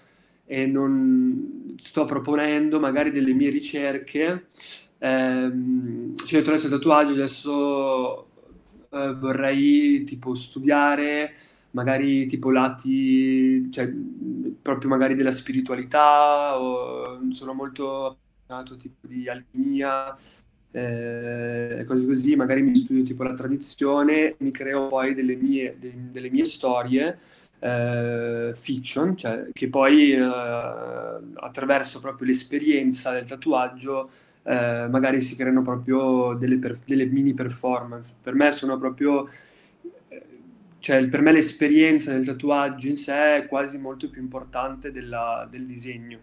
e 0.47 0.67
non 0.67 1.75
sto 1.79 2.05
proponendo 2.05 2.81
magari 2.81 3.11
delle 3.11 3.33
mie 3.33 3.51
ricerche. 3.51 4.49
Ehm, 4.99 6.17
cioè, 6.17 6.41
attraverso 6.41 6.67
il 6.67 6.73
tatuaggio 6.73 7.13
adesso 7.13 8.27
eh, 8.91 9.15
vorrei 9.15 10.03
tipo 10.05 10.35
studiare 10.35 11.35
magari 11.73 12.27
tipo 12.27 12.51
lati, 12.51 13.71
cioè 13.71 13.93
proprio 14.61 14.91
magari 14.91 15.15
della 15.15 15.31
spiritualità, 15.31 16.61
o 16.61 17.31
sono 17.31 17.53
molto 17.55 18.07
appassionato 18.07 18.77
tipo 18.77 19.07
di 19.07 19.29
alchimia, 19.29 20.17
eh, 20.73 21.85
cose 21.87 22.07
così, 22.07 22.37
magari 22.37 22.63
mi 22.63 22.75
studio 22.75 23.03
tipo 23.03 23.23
la 23.23 23.35
tradizione, 23.35 24.35
mi 24.39 24.51
creo 24.51 24.89
poi 24.89 25.15
delle 25.15 25.37
mie, 25.37 25.77
de, 25.79 25.93
delle 26.11 26.31
mie 26.31 26.45
storie 26.45 27.19
eh, 27.61 28.53
fiction, 28.55 29.17
cioè 29.17 29.49
che 29.53 29.69
poi 29.69 30.13
eh, 30.13 30.21
attraverso 30.23 32.01
proprio 32.01 32.27
l'esperienza 32.27 33.13
del 33.13 33.29
tatuaggio 33.29 34.11
eh, 34.43 34.87
magari 34.89 35.21
si 35.21 35.37
creano 35.37 35.63
proprio 35.63 36.35
delle, 36.35 36.57
per, 36.59 36.79
delle, 36.85 37.07
mini 37.07 37.35
performance. 37.35 38.17
Per 38.23 38.35
me 38.35 38.51
sono 38.51 38.79
proprio, 38.79 39.29
cioè 40.81 41.07
per 41.09 41.21
me 41.21 41.33
l'esperienza 41.33 42.13
del 42.13 42.25
tatuaggio 42.25 42.89
in 42.89 42.97
sé 42.97 43.37
è 43.37 43.47
quasi 43.47 43.79
molto 43.79 44.09
più 44.09 44.21
importante 44.21 44.91
della, 44.91 45.47
del 45.49 45.67
disegno. 45.67 46.19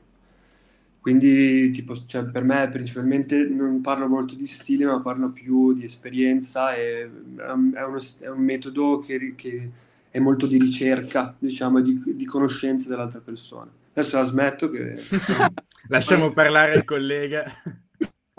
Quindi, 1.00 1.70
tipo, 1.70 1.96
cioè, 2.06 2.26
per 2.26 2.44
me 2.44 2.68
principalmente 2.70 3.38
non 3.38 3.80
parlo 3.80 4.08
molto 4.08 4.36
di 4.36 4.46
stile, 4.46 4.84
ma 4.84 5.00
parlo 5.00 5.30
più 5.30 5.74
di 5.74 5.86
esperienza 5.86 6.76
e 6.76 7.10
è, 7.38 7.82
uno, 7.84 7.98
è 8.20 8.28
un 8.28 8.44
metodo 8.44 9.00
che, 9.00 9.34
che, 9.36 9.70
è 10.10 10.20
molto 10.20 10.48
di 10.48 10.58
ricerca, 10.58 11.34
diciamo, 11.38 11.80
di, 11.80 12.02
di 12.04 12.26
conoscenza 12.26 12.90
dell'altra 12.90 13.22
persona. 13.22 13.72
Adesso 13.94 14.18
la 14.18 14.24
smetto 14.24 14.70
che... 14.70 15.00
Lasciamo 15.88 16.34
parlare 16.34 16.76
il 16.76 16.84
collega. 16.84 17.46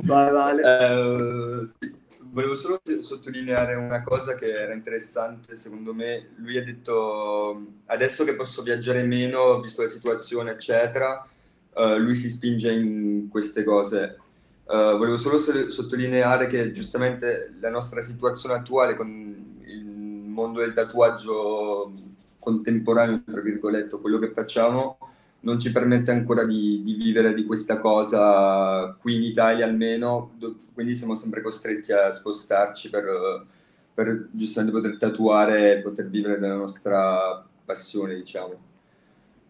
Vai, 0.02 0.30
vale. 0.30 0.62
Eh, 0.62 1.66
sì. 1.78 2.06
Volevo 2.30 2.54
solo 2.54 2.78
sottolineare 3.02 3.74
una 3.74 4.02
cosa 4.02 4.34
che 4.34 4.50
era 4.50 4.74
interessante, 4.74 5.56
secondo 5.56 5.94
me. 5.94 6.28
Lui 6.36 6.58
ha 6.58 6.64
detto, 6.64 7.66
adesso 7.86 8.24
che 8.24 8.34
posso 8.34 8.62
viaggiare 8.62 9.02
meno, 9.02 9.60
visto 9.60 9.82
la 9.82 9.88
situazione, 9.88 10.52
eccetera, 10.52 11.26
uh, 11.74 11.96
lui 11.96 12.14
si 12.14 12.30
spinge 12.30 12.70
in 12.70 13.28
queste 13.30 13.64
cose. 13.64 14.18
Uh, 14.64 14.96
volevo 14.98 15.16
solo 15.16 15.38
so- 15.38 15.70
sottolineare 15.70 16.46
che 16.48 16.70
giustamente 16.72 17.56
la 17.60 17.70
nostra 17.70 18.02
situazione 18.02 18.56
attuale 18.56 18.94
con 18.94 19.60
il 19.64 19.84
mondo 19.84 20.60
del 20.60 20.74
tatuaggio 20.74 21.92
contemporaneo, 22.38 23.22
tra 23.24 23.40
virgolette, 23.40 23.98
quello 23.98 24.18
che 24.18 24.32
facciamo, 24.32 24.98
non 25.40 25.60
ci 25.60 25.70
permette 25.70 26.10
ancora 26.10 26.44
di, 26.44 26.82
di, 26.82 26.94
vivere 26.94 27.32
di 27.34 27.44
questa 27.44 27.80
cosa 27.80 28.96
qui 29.00 29.16
in 29.16 29.22
Italia 29.22 29.64
almeno, 29.64 30.32
do- 30.36 30.56
quindi 30.74 30.96
siamo 30.96 31.14
sempre 31.14 31.42
costretti 31.42 31.92
a 31.92 32.10
spostarci 32.10 32.90
per, 32.90 33.46
per 33.94 34.28
giustamente 34.32 34.76
poter 34.76 34.96
tatuare 34.96 35.78
e 35.78 35.82
poter 35.82 36.08
vivere 36.08 36.38
della 36.38 36.56
nostra 36.56 37.44
passione, 37.64 38.14
diciamo. 38.14 38.66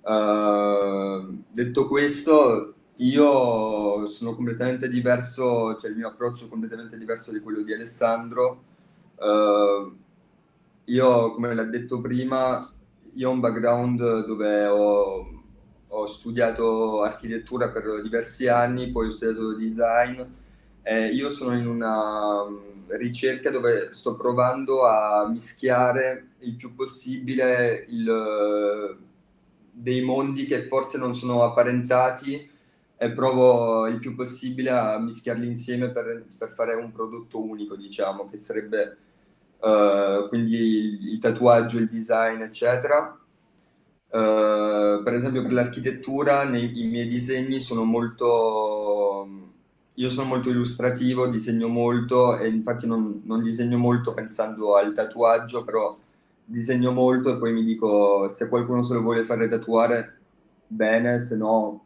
Uh, 0.00 1.42
detto 1.50 1.86
questo, 1.86 2.74
io 2.96 4.06
sono 4.06 4.34
completamente 4.34 4.88
diverso, 4.88 5.76
cioè 5.76 5.90
il 5.90 5.96
mio 5.96 6.08
approccio 6.08 6.46
è 6.46 6.48
completamente 6.48 6.98
diverso 6.98 7.32
di 7.32 7.40
quello 7.40 7.62
di 7.62 7.72
Alessandro. 7.72 8.62
Uh, 9.16 9.96
io, 10.84 11.32
come 11.32 11.54
l'ha 11.54 11.64
detto 11.64 12.00
prima, 12.00 12.66
io 13.14 13.28
ho 13.28 13.32
un 13.32 13.40
background 13.40 14.24
dove 14.26 14.66
ho, 14.66 15.37
ho, 15.88 16.06
studiato 16.06 17.02
architettura 17.02 17.68
per 17.68 18.02
diversi 18.02 18.48
anni, 18.48 18.90
poi 18.90 19.08
ho 19.08 19.10
studiato 19.10 19.54
design. 19.54 20.20
Eh, 20.82 21.08
io 21.08 21.30
sono 21.30 21.56
in 21.56 21.66
una 21.66 22.44
ricerca 22.88 23.50
dove 23.50 23.90
sto 23.92 24.16
provando 24.16 24.86
a 24.86 25.28
mischiare 25.28 26.28
il 26.40 26.54
più 26.54 26.74
possibile 26.74 27.84
il 27.88 28.96
dei 29.80 30.02
mondi 30.02 30.44
che 30.44 30.66
forse 30.66 30.98
non 30.98 31.14
sono 31.14 31.44
apparentati 31.44 32.50
e 32.96 33.12
provo 33.12 33.86
il 33.86 33.98
più 33.98 34.16
possibile 34.16 34.70
a 34.70 34.98
mischiarli 34.98 35.46
insieme 35.46 35.90
per, 35.90 36.24
per 36.36 36.48
fare 36.48 36.74
un 36.74 36.90
prodotto 36.90 37.40
unico, 37.40 37.76
diciamo, 37.76 38.28
che 38.28 38.36
sarebbe 38.38 38.96
uh, 39.60 40.26
quindi 40.28 40.56
il, 40.56 41.12
il, 41.12 41.18
tatuaggio, 41.20 41.78
il 41.78 41.88
design, 41.88 42.40
eccetera. 42.40 43.17
Uh, 44.10 45.02
per 45.02 45.12
esempio 45.12 45.42
per 45.42 45.52
l'architettura 45.52 46.44
nei, 46.44 46.80
i 46.80 46.86
miei 46.86 47.06
disegni 47.08 47.60
sono 47.60 47.84
molto 47.84 49.28
io 49.92 50.08
sono 50.08 50.28
molto 50.28 50.48
illustrativo, 50.48 51.26
disegno 51.26 51.68
molto 51.68 52.38
e 52.38 52.48
infatti 52.48 52.86
non, 52.86 53.20
non 53.24 53.42
disegno 53.42 53.76
molto 53.78 54.14
pensando 54.14 54.76
al 54.76 54.94
tatuaggio, 54.94 55.64
però 55.64 55.96
disegno 56.44 56.92
molto 56.92 57.34
e 57.34 57.38
poi 57.38 57.52
mi 57.52 57.64
dico 57.64 58.28
se 58.28 58.48
qualcuno 58.48 58.82
se 58.82 58.94
lo 58.94 59.02
vuole 59.02 59.24
fare 59.24 59.48
tatuare, 59.48 60.18
bene, 60.68 61.18
se 61.18 61.36
no 61.36 61.84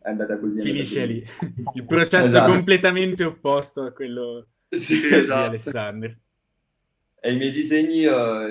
è 0.00 0.08
andata 0.08 0.38
così. 0.38 0.62
Finisce 0.62 1.04
lì. 1.04 1.24
Il 1.74 1.84
processo 1.84 2.26
esatto. 2.26 2.52
completamente 2.52 3.24
opposto 3.24 3.82
a 3.82 3.92
quello 3.92 4.46
sì, 4.68 5.00
di 5.00 5.14
esatto. 5.14 5.48
Alessandro. 5.48 6.16
E 7.20 7.32
i 7.32 7.36
miei 7.36 7.50
disegni, 7.50 8.02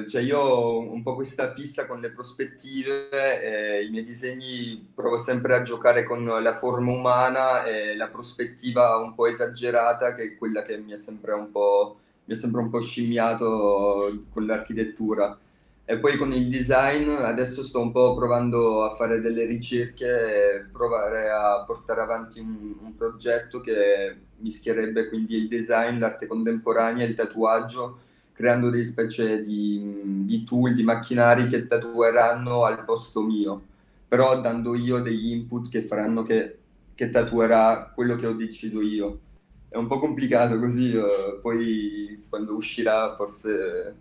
cioè 0.10 0.22
io 0.22 0.40
ho 0.40 0.80
un 0.80 1.02
po' 1.02 1.16
questa 1.16 1.52
pista 1.52 1.86
con 1.86 2.02
le 2.02 2.12
prospettive, 2.12 3.82
i 3.86 3.90
miei 3.90 4.04
disegni 4.04 4.92
provo 4.94 5.18
sempre 5.18 5.56
a 5.56 5.62
giocare 5.62 6.04
con 6.04 6.26
la 6.26 6.54
forma 6.54 6.92
umana 6.92 7.64
e 7.64 7.96
la 7.96 8.10
prospettiva 8.10 8.98
un 8.98 9.16
po' 9.16 9.28
esagerata, 9.28 10.16
che 10.16 10.24
è 10.24 10.36
quella 10.36 10.64
che 10.64 10.78
mi 10.78 10.92
è 10.92 10.98
sempre 10.98 11.34
un 11.34 11.50
po' 11.50 12.00
mi 12.28 12.34
è 12.36 12.38
sempre 12.38 12.62
un 12.62 12.70
po' 12.70 12.82
scimmiato 12.82 14.26
con 14.32 14.46
l'architettura. 14.46 15.38
E 15.86 15.98
poi 16.00 16.18
con 16.18 16.34
il 16.34 16.50
design 16.50 17.08
adesso 17.10 17.64
sto 17.64 17.80
un 17.80 17.92
po' 17.94 18.14
provando 18.16 18.84
a 18.84 18.96
fare 18.96 19.22
delle 19.22 19.46
ricerche 19.46 20.58
e 20.58 20.66
provare 20.70 21.30
a 21.30 21.64
portare 21.66 22.02
avanti 22.02 22.42
un, 22.42 22.76
un 22.82 22.96
progetto 22.98 23.62
che 23.62 24.14
mischierebbe 24.40 25.08
quindi 25.08 25.38
il 25.38 25.48
design, 25.48 25.98
l'arte 25.98 26.28
contemporanea 26.28 27.06
il 27.06 27.16
tatuaggio, 27.16 28.00
creando 28.38 28.70
delle 28.70 28.84
specie 28.84 29.44
di, 29.44 30.24
di 30.24 30.44
tool, 30.44 30.76
di 30.76 30.84
macchinari 30.84 31.48
che 31.48 31.66
tatueranno 31.66 32.66
al 32.66 32.86
posto 32.86 33.24
mio, 33.24 33.62
però 34.08 34.40
dando 34.40 34.76
io 34.76 35.00
degli 35.00 35.32
input 35.32 35.70
che 35.70 35.82
faranno 35.82 36.22
che, 36.22 36.60
che 36.94 37.10
tatuerà 37.10 37.92
quello 37.96 38.16
che 38.16 38.28
ho 38.28 38.34
deciso 38.34 38.82
io 38.82 39.22
è 39.70 39.76
un 39.76 39.88
po' 39.88 40.00
complicato 40.00 40.60
così, 40.60 40.96
uh, 40.96 41.42
poi 41.42 42.26
quando 42.30 42.56
uscirà 42.56 43.16
forse 43.16 43.96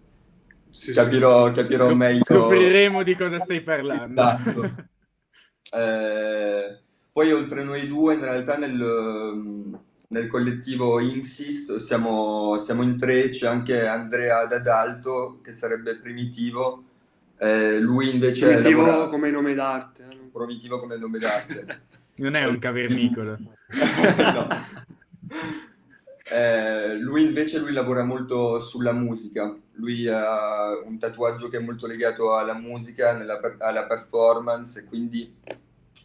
sì, 0.71 0.93
capirò, 0.93 1.51
capirò 1.53 1.87
Scop- 1.87 1.97
meglio. 1.97 2.23
Scopriremo 2.23 3.03
di 3.03 3.17
cosa 3.17 3.39
stai 3.41 3.63
parlando. 3.63 4.21
Esatto. 4.21 4.75
eh, 5.77 6.79
poi 7.13 7.33
oltre 7.33 7.65
noi 7.65 7.87
due, 7.89 8.15
in 8.15 8.21
realtà 8.21 8.57
nel, 8.59 9.79
nel 10.09 10.29
collettivo 10.29 11.01
Inksist 11.01 11.77
siamo, 11.77 12.59
siamo, 12.59 12.83
in 12.83 12.97
tre, 12.97 13.29
c'è 13.31 13.47
anche 13.47 13.87
Andrea 13.87 14.45
D'Adalto 14.45 15.41
che 15.43 15.53
sarebbe 15.53 15.97
primitivo. 15.97 16.85
Eh, 17.39 17.79
lui 17.81 18.15
invece 18.15 18.47
primitivo 18.47 18.87
lavora... 18.87 19.09
come 19.09 19.31
nome 19.31 19.55
d'arte. 19.55 20.07
Eh? 20.09 20.17
Primitivo 20.33 20.79
come 20.79 20.97
nome 20.97 21.19
d'arte. 21.19 21.81
non 22.17 22.35
è 22.35 22.45
un 22.45 22.59
cavernicolo. 22.59 23.37
no. 23.39 24.49
Eh, 26.29 26.97
lui 26.99 27.25
invece 27.25 27.59
lui 27.59 27.73
lavora 27.73 28.03
molto 28.03 28.59
sulla 28.59 28.93
musica, 28.93 29.55
lui 29.75 30.09
ha 30.09 30.77
un 30.85 30.99
tatuaggio 30.99 31.49
che 31.49 31.59
è 31.59 31.61
molto 31.61 31.87
legato 31.87 32.35
alla 32.35 32.55
musica, 32.55 33.13
nella, 33.13 33.39
alla 33.59 33.87
performance, 33.87 34.87
quindi 34.87 35.37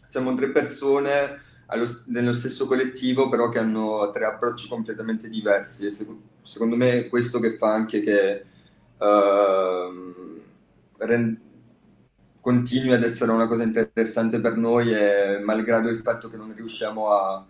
siamo 0.04 0.36
tre 0.36 0.50
persone 0.50 1.50
allo, 1.72 1.86
nello 2.08 2.34
stesso 2.34 2.68
collettivo, 2.68 3.30
però 3.30 3.50
che 3.50 3.60
hanno 3.60 4.10
tre 4.12 4.26
approcci 4.26 4.68
completamente 4.68 5.30
diversi. 5.30 5.86
E 5.86 5.92
sec- 5.92 6.10
secondo 6.44 6.76
me 6.76 7.00
è 7.00 7.10
questo 7.10 7.40
che 7.40 7.58
fa 7.58 7.74
anche 7.74 8.02
che 8.02 8.46
uh, 8.98 10.42
rend- 10.98 11.40
continui 12.42 12.94
ad 12.94 13.04
essere 13.04 13.32
una 13.32 13.48
cosa 13.48 13.64
interessante 13.64 14.40
per 14.40 14.58
noi, 14.58 14.94
e 14.94 15.40
malgrado 15.40 15.90
il 15.90 16.00
fatto 16.00 16.30
che 16.30 16.38
non 16.38 16.54
riusciamo 16.54 17.10
a 17.10 17.46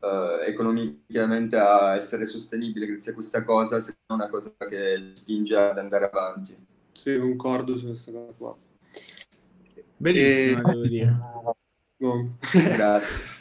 uh, 0.00 0.06
economicamente 0.46 1.56
a 1.56 1.96
essere 1.96 2.24
sostenibile 2.26 2.86
grazie 2.86 3.12
a 3.12 3.14
questa 3.14 3.44
cosa, 3.44 3.80
se 3.80 3.96
non 4.06 4.20
una 4.20 4.30
cosa 4.30 4.52
che 4.68 5.10
spinge 5.12 5.56
ad 5.56 5.78
andare 5.78 6.06
avanti. 6.06 6.56
Sì, 6.92 7.18
concordo 7.18 7.76
su 7.76 7.88
questa 7.88 8.10
cosa 8.10 8.32
qua. 8.36 8.56
Bellissimo, 9.98 10.60
e... 10.60 10.62
devo 10.62 10.86
dire. 10.86 11.18
No. 11.98 12.38
Grazie. 12.52 13.35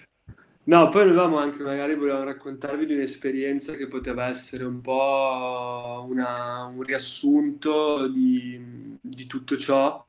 No, 0.67 0.89
poi 0.89 1.03
avevamo 1.03 1.37
anche, 1.37 1.61
magari 1.61 1.93
volevamo 1.93 2.23
raccontarvi 2.23 2.87
di 2.87 2.93
un'esperienza 2.95 3.75
che 3.75 3.87
poteva 3.87 4.27
essere 4.29 4.63
un 4.63 4.81
po' 4.81 6.03
una, 6.09 6.63
un 6.63 6.81
riassunto 6.81 8.07
di, 8.07 8.97
di 8.99 9.27
tutto 9.27 9.57
ciò, 9.57 10.03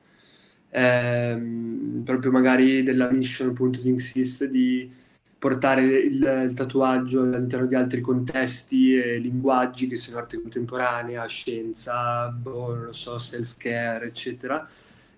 ehm, 0.71 2.01
proprio 2.03 2.31
magari 2.31 2.81
della 2.81 3.11
mission 3.11 3.49
appunto 3.49 3.81
di 3.81 3.89
Insist 3.89 4.45
di 4.49 4.91
portare 5.37 5.83
il, 5.83 6.47
il, 6.49 6.53
tatuaggio 6.55 7.21
all'interno 7.21 7.67
di 7.67 7.75
altri 7.75 8.01
contesti 8.01 8.95
e 8.97 9.17
linguaggi 9.19 9.87
che 9.87 9.95
sono 9.95 10.17
arte 10.17 10.41
contemporanea, 10.41 11.23
scienza, 11.27 12.29
boh, 12.29 12.73
non 12.73 12.85
lo 12.85 12.93
so, 12.93 13.19
self-care, 13.19 14.07
eccetera. 14.07 14.67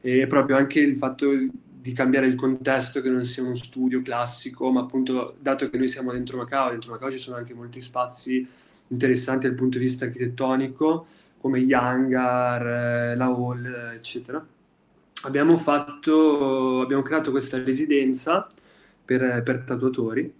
E 0.02 0.28
proprio 0.28 0.58
anche 0.58 0.82
il 0.82 0.98
fatto 0.98 1.32
di 1.82 1.94
cambiare 1.94 2.28
il 2.28 2.36
contesto, 2.36 3.02
che 3.02 3.10
non 3.10 3.24
sia 3.24 3.44
uno 3.44 3.56
studio 3.56 4.02
classico, 4.02 4.70
ma 4.70 4.82
appunto, 4.82 5.36
dato 5.40 5.70
che 5.70 5.78
noi 5.78 5.88
siamo 5.88 6.12
dentro 6.12 6.38
Macao, 6.38 6.72
dentro 6.72 6.92
Macao 6.92 7.10
ci 7.10 7.18
sono 7.18 7.38
anche 7.38 7.54
molti 7.54 7.80
spazi 7.80 8.46
interessanti 8.88 9.48
dal 9.48 9.56
punto 9.56 9.78
di 9.78 9.86
vista 9.86 10.06
architettonico, 10.06 11.08
come 11.40 11.62
gli 11.62 11.74
hangar, 11.74 13.12
eh, 13.12 13.16
la 13.16 13.26
hall, 13.26 13.94
eccetera. 13.96 14.46
Abbiamo, 15.24 15.58
fatto, 15.58 16.82
abbiamo 16.82 17.02
creato 17.02 17.32
questa 17.32 17.64
residenza 17.64 18.50
per, 19.04 19.42
per 19.44 19.60
tatuatori 19.64 20.34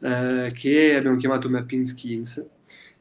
eh, 0.00 0.52
che 0.54 0.94
abbiamo 0.94 1.16
chiamato 1.16 1.48
Mapping 1.48 1.84
Skins. 1.84 2.50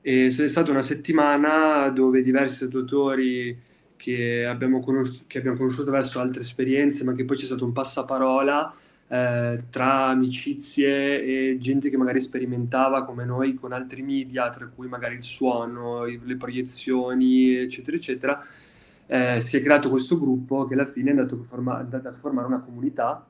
E 0.02 0.28
è 0.28 0.48
stata 0.48 0.72
una 0.72 0.82
settimana 0.82 1.90
dove 1.90 2.24
diversi 2.24 2.66
tatuatori 2.66 3.70
che 4.02 4.46
abbiamo, 4.48 4.80
conosci- 4.80 5.26
che 5.28 5.38
abbiamo 5.38 5.58
conosciuto 5.58 5.84
attraverso 5.84 6.20
altre 6.20 6.42
esperienze, 6.42 7.04
ma 7.04 7.14
che 7.14 7.24
poi 7.24 7.38
c'è 7.38 7.46
stato 7.46 7.66
un 7.66 7.72
passaparola 7.72 8.74
eh, 9.08 9.64
tra 9.70 10.08
amicizie 10.08 11.52
e 11.52 11.58
gente 11.60 11.92
che 11.92 11.98
magari 11.98 12.20
sperimentava 12.20 13.06
come 13.06 13.26
noi 13.26 13.54
con 13.54 13.74
altri 13.74 14.02
media, 14.02 14.50
tra 14.50 14.68
cui 14.74 14.88
magari 14.88 15.16
il 15.16 15.24
suono, 15.24 16.06
le 16.06 16.36
proiezioni, 16.36 17.58
eccetera, 17.58 17.96
eccetera. 17.96 18.44
Eh, 19.06 19.40
si 19.40 19.58
è 19.58 19.62
creato 19.62 19.92
questo 19.92 20.20
gruppo 20.20 20.66
che 20.66 20.74
alla 20.74 20.86
fine 20.86 21.10
è 21.10 21.12
andato 21.12 21.36
a, 21.36 21.44
forma- 21.44 21.78
andato 21.78 22.08
a 22.08 22.14
formare 22.14 22.48
una 22.48 22.62
comunità 22.62 23.24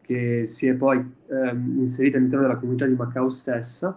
che 0.00 0.44
si 0.44 0.66
è 0.66 0.74
poi 0.76 0.98
ehm, 1.28 1.74
inserita 1.76 2.16
all'interno 2.16 2.46
della 2.46 2.58
comunità 2.58 2.86
di 2.86 2.94
Macao 2.94 3.28
stessa, 3.28 3.96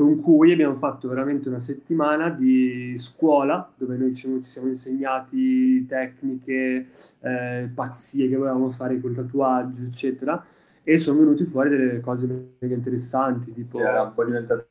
con 0.00 0.18
cui 0.18 0.50
abbiamo 0.50 0.76
fatto 0.76 1.08
veramente 1.08 1.50
una 1.50 1.58
settimana 1.58 2.30
di 2.30 2.94
scuola, 2.96 3.70
dove 3.76 3.98
noi 3.98 4.14
ci, 4.14 4.28
ci 4.42 4.50
siamo 4.50 4.68
insegnati 4.68 5.84
tecniche, 5.84 6.86
eh, 7.20 7.68
pazzie 7.74 8.26
che 8.30 8.36
volevamo 8.36 8.70
fare 8.70 8.98
col 8.98 9.14
tatuaggio, 9.14 9.82
eccetera, 9.82 10.42
e 10.82 10.96
sono 10.96 11.18
venuti 11.18 11.44
fuori 11.44 11.68
delle 11.68 12.00
cose 12.00 12.54
mega 12.58 12.74
interessanti. 12.74 13.52
Tipo... 13.52 13.76
Sì, 13.76 13.80
era 13.80 14.00
un 14.00 14.14
po' 14.14 14.24
diventato 14.24 14.68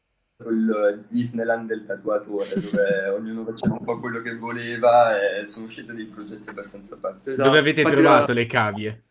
il 0.50 1.06
Disneyland 1.08 1.68
del 1.68 1.86
tatuatore, 1.86 2.50
dove 2.56 3.10
ognuno 3.16 3.44
faceva 3.44 3.76
un 3.76 3.84
po' 3.84 4.00
quello 4.00 4.24
che 4.24 4.36
voleva 4.36 5.16
e 5.16 5.46
sono 5.46 5.66
usciti 5.66 5.94
dei 5.94 6.06
progetti 6.06 6.50
abbastanza 6.50 6.98
pazzi. 7.00 7.30
Esatto. 7.30 7.48
Dove 7.48 7.60
avete 7.60 7.82
Infatti 7.82 8.02
trovato 8.02 8.34
la... 8.34 8.40
le 8.40 8.46
cavie? 8.48 9.04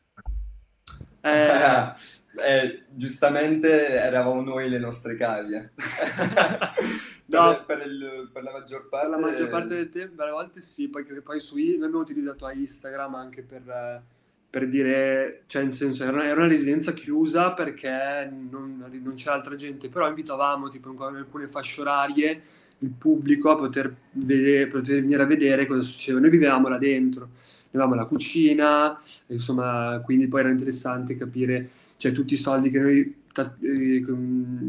Eh... 1.20 2.16
eh, 2.38 2.84
giustamente 2.90 3.88
eravamo 3.88 4.42
noi 4.42 4.68
le 4.68 4.78
nostre 4.78 5.16
cavie. 5.16 5.72
no, 7.26 7.64
per, 7.66 7.86
il, 7.86 8.30
per, 8.32 8.42
la 8.42 8.52
maggior 8.52 8.88
parte... 8.88 9.08
Per 9.08 9.18
la 9.18 9.26
maggior 9.26 9.48
parte 9.48 9.74
del 9.74 9.88
tempo, 9.88 10.22
alle 10.22 10.30
volte 10.30 10.60
sì, 10.60 10.88
poi, 10.88 11.04
poi 11.04 11.40
su, 11.40 11.56
noi 11.56 11.74
abbiamo 11.74 11.98
utilizzato 11.98 12.48
Instagram 12.48 13.14
anche 13.14 13.42
per 13.42 14.06
per 14.50 14.66
dire, 14.66 15.42
cioè 15.46 15.62
in 15.62 15.72
senso 15.72 16.04
era 16.04 16.12
una, 16.12 16.24
era 16.24 16.40
una 16.40 16.48
residenza 16.48 16.92
chiusa 16.92 17.52
perché 17.52 18.30
non, 18.50 18.82
non, 19.02 19.14
c'era 19.14 19.34
altra 19.34 19.54
gente, 19.56 19.90
però 19.90 20.08
invitavamo 20.08 20.68
tipo 20.68 20.90
in 20.90 21.16
alcune 21.16 21.48
fasce 21.48 21.82
orarie 21.82 22.42
il 22.78 22.90
pubblico 22.96 23.50
a 23.50 23.56
poter, 23.56 23.94
vedere, 24.12 24.66
poter 24.68 25.02
venire 25.02 25.22
a 25.22 25.26
vedere 25.26 25.66
cosa 25.66 25.82
succedeva. 25.82 26.20
Noi 26.20 26.30
vivevamo 26.30 26.68
là 26.68 26.78
dentro, 26.78 27.28
avevamo 27.68 27.94
la 27.94 28.04
cucina, 28.04 28.98
insomma, 29.26 30.00
quindi 30.02 30.28
poi 30.28 30.40
era 30.40 30.50
interessante 30.50 31.16
capire, 31.16 31.68
cioè 31.98 32.12
tutti 32.12 32.34
i 32.34 32.38
soldi 32.38 32.70
che 32.70 32.78
noi 32.78 33.16
eh, 33.60 34.04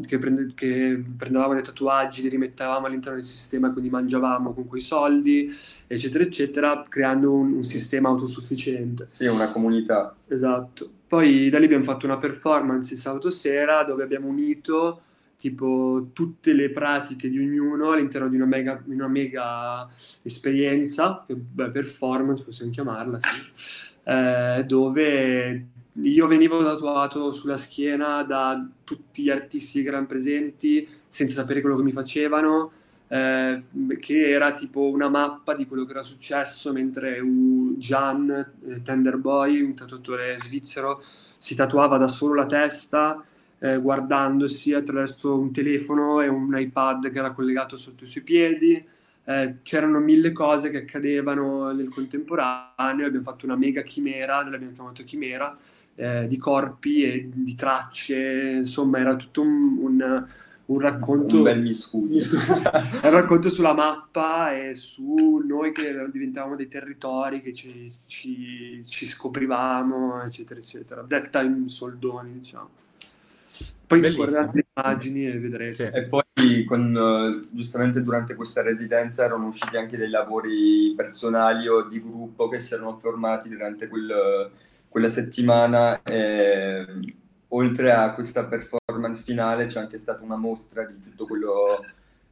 che, 0.06 0.18
prende, 0.18 0.52
che, 0.54 1.02
prendevamo 1.18 1.54
dei 1.54 1.64
tatuaggi, 1.64 2.24
li 2.24 2.30
rimettevamo 2.30 2.86
all'interno 2.86 3.18
del 3.18 3.28
sistema, 3.28 3.72
quindi 3.72 3.90
mangiavamo 3.90 4.54
con 4.54 4.68
quei 4.68 4.82
soldi, 4.82 5.50
eccetera, 5.88 6.24
eccetera, 6.24 6.86
creando 6.88 7.32
un, 7.32 7.54
un 7.54 7.64
sistema 7.64 8.10
autosufficiente. 8.10 9.06
Sì, 9.08 9.26
una 9.26 9.50
comunità. 9.50 10.16
Esatto. 10.28 10.90
Poi 11.08 11.50
da 11.50 11.58
lì 11.58 11.66
abbiamo 11.66 11.84
fatto 11.84 12.06
una 12.06 12.18
performance 12.18 12.94
il 12.94 13.00
sabato 13.00 13.32
sera 13.32 13.84
dove 13.84 14.04
abbiamo 14.04 14.28
unito 14.28 15.02
tipo 15.38 16.10
tutte 16.14 16.54
le 16.54 16.70
pratiche 16.70 17.30
di 17.30 17.40
ognuno 17.40 17.92
all'interno 17.92 18.28
di 18.28 18.36
una 18.36 18.46
mega, 18.46 18.84
una 18.88 19.08
mega 19.08 19.88
esperienza, 20.22 21.26
beh, 21.28 21.70
performance 21.70 22.44
possiamo 22.44 22.72
chiamarla, 22.72 23.18
sì, 23.20 23.52
eh, 24.04 24.66
dove 24.68 25.68
io 25.94 26.28
venivo 26.28 26.64
tatuato 26.64 27.32
sulla 27.32 27.58
schiena 27.58 28.24
da 28.24 28.66
tutti 28.84 29.24
gli 29.24 29.30
artisti 29.30 29.82
che 29.82 29.90
erano 29.90 30.06
presenti 30.06 30.88
senza 31.08 31.42
sapere 31.42 31.62
quello 31.62 31.76
che 31.76 31.84
mi 31.84 31.92
facevano, 31.92 32.72
eh, 33.08 33.64
che 34.00 34.30
era 34.30 34.54
tipo 34.54 34.82
una 34.82 35.10
mappa 35.10 35.56
di 35.56 35.66
quello 35.66 35.86
che 35.86 35.92
era 35.92 36.04
successo 36.04 36.72
mentre 36.72 37.22
Gian 37.78 38.54
eh, 38.68 38.82
Tenderboy, 38.82 39.62
un 39.62 39.74
tatuatore 39.76 40.38
svizzero, 40.40 41.02
si 41.38 41.56
tatuava 41.56 41.98
da 41.98 42.08
solo 42.08 42.36
la 42.36 42.46
testa 42.46 43.24
eh, 43.60 43.78
guardandosi 43.78 44.74
attraverso 44.74 45.38
un 45.38 45.52
telefono 45.52 46.22
e 46.22 46.28
un 46.28 46.58
iPad 46.58 47.12
che 47.12 47.20
era 47.20 47.32
collegato 47.32 47.78
sotto 47.78 48.04
i 48.04 48.08
suoi 48.08 48.24
piedi. 48.24 48.84
Eh, 49.26 49.58
c'erano 49.62 50.00
mille 50.00 50.32
cose 50.32 50.72
che 50.72 50.78
accadevano 50.78 51.72
nel 51.72 51.90
contemporaneo, 51.90 53.06
abbiamo 53.06 53.22
fatto 53.22 53.46
una 53.46 53.56
mega 53.56 53.84
chimera, 53.84 54.42
l'abbiamo 54.42 54.72
chiamato 54.74 55.04
chimera, 55.04 55.56
eh, 56.00 56.28
di 56.30 56.38
corpi 56.38 57.04
e 57.04 57.30
di 57.30 57.56
tracce, 57.56 58.60
insomma 58.60 59.00
era 59.00 59.18
tutto 59.18 59.42
un, 59.42 59.78
un, 59.80 60.26
un 60.66 60.80
racconto... 60.80 61.36
Un 61.36 61.44
bel 61.44 61.62
miscuglio. 61.62 62.24
un 63.04 63.10
racconto 63.10 63.50
sulla 63.50 63.74
mappa 63.74 64.56
e 64.56 64.76
su 64.76 65.44
noi 65.46 65.74
che 65.74 65.94
diventavamo 66.10 66.56
dei 66.56 66.70
territori, 66.70 67.42
che 67.42 67.54
ci, 67.54 67.92
ci, 68.06 68.82
ci 68.86 69.06
scoprivamo, 69.06 70.24
eccetera, 70.24 70.62
eccetera. 70.62 71.02
Detta 71.02 71.42
in 71.42 71.68
soldoni, 71.68 72.32
diciamo. 72.32 72.70
Poi 73.86 74.14
guardate 74.14 74.52
le 74.54 74.66
immagini 74.74 75.28
e 75.28 75.38
vedrete. 75.38 75.92
Sì. 75.92 75.98
E 75.98 76.04
poi 76.04 76.64
con, 76.64 77.42
giustamente 77.52 78.02
durante 78.04 78.36
questa 78.36 78.62
residenza 78.62 79.26
erano 79.26 79.48
usciti 79.48 79.76
anche 79.76 79.98
dei 79.98 80.10
lavori 80.10 80.94
personali 80.96 81.68
o 81.68 81.90
di 81.90 82.02
gruppo 82.02 82.48
che 82.48 82.62
si 82.62 82.76
erano 82.76 82.98
formati 83.00 83.50
durante 83.50 83.90
quel 83.90 84.50
quella 84.90 85.08
settimana, 85.08 86.02
eh, 86.02 86.86
oltre 87.50 87.92
a 87.92 88.14
questa 88.14 88.46
performance 88.46 89.24
finale, 89.24 89.68
c'è 89.68 89.80
anche 89.80 90.00
stata 90.00 90.24
una 90.24 90.36
mostra 90.36 90.84
di 90.84 91.00
tutto 91.00 91.26
quello, 91.26 91.86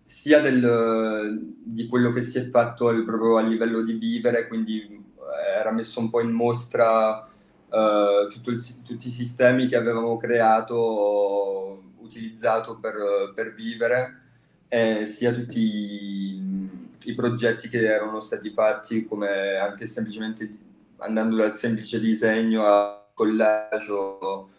sia 0.04 0.42
del, 0.42 1.54
di 1.64 1.88
quello 1.88 2.12
che 2.12 2.24
si 2.24 2.40
è 2.40 2.50
fatto 2.50 2.90
al, 2.90 3.06
proprio 3.06 3.38
a 3.38 3.42
livello 3.42 3.84
di 3.84 3.94
vivere, 3.94 4.48
quindi 4.48 4.82
eh, 4.82 5.60
era 5.60 5.72
messo 5.72 6.00
un 6.00 6.10
po' 6.10 6.22
in 6.22 6.32
mostra 6.32 7.28
eh, 7.70 8.28
il, 8.30 8.84
tutti 8.86 9.08
i 9.08 9.12
sistemi 9.12 9.68
che 9.68 9.76
avevamo 9.76 10.18
creato, 10.18 11.84
utilizzato 12.00 12.80
per, 12.80 13.32
per 13.36 13.54
vivere, 13.54 14.22
eh, 14.68 15.06
sia 15.06 15.32
tutti 15.32 15.60
i, 15.60 16.70
i 17.04 17.14
progetti 17.14 17.70
che 17.70 17.86
erano 17.86 18.20
stati 18.20 18.50
fatti, 18.50 19.06
come 19.06 19.56
anche 19.56 19.86
semplicemente 19.86 20.66
andando 20.98 21.36
dal 21.36 21.54
semplice 21.54 22.00
disegno 22.00 22.66
a 22.66 23.10
collage 23.14 23.92
o, 23.92 24.50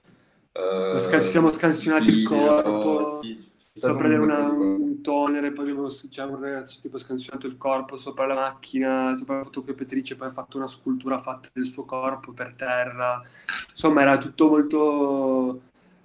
uh, 0.53 0.99
ci 0.99 1.23
siamo 1.23 1.53
scansionati 1.53 2.09
il 2.11 2.27
corpo. 2.27 3.07
sì, 3.07 3.39
sopra 3.73 4.09
una, 4.21 4.51
un 4.51 5.01
toner 5.01 5.45
e 5.45 5.53
poi 5.53 5.73
c'è 6.11 6.25
un 6.25 6.41
ragazzo 6.41 6.81
tipo 6.83 6.99
scansionato 6.99 7.47
il 7.47 7.57
corpo 7.57 7.97
sopra 7.97 8.27
la 8.27 8.35
macchina 8.35 9.15
sopra 9.17 9.37
la 9.37 9.45
fotocopiatrice 9.45 10.17
poi 10.17 10.29
ha 10.29 10.33
fatto 10.33 10.57
una 10.57 10.67
scultura 10.67 11.19
fatta 11.19 11.49
del 11.53 11.67
suo 11.67 11.85
corpo 11.85 12.33
per 12.33 12.55
terra. 12.57 13.23
Insomma 13.71 14.03
era 14.03 14.19
tutto 14.19 14.49
molto 14.49 15.61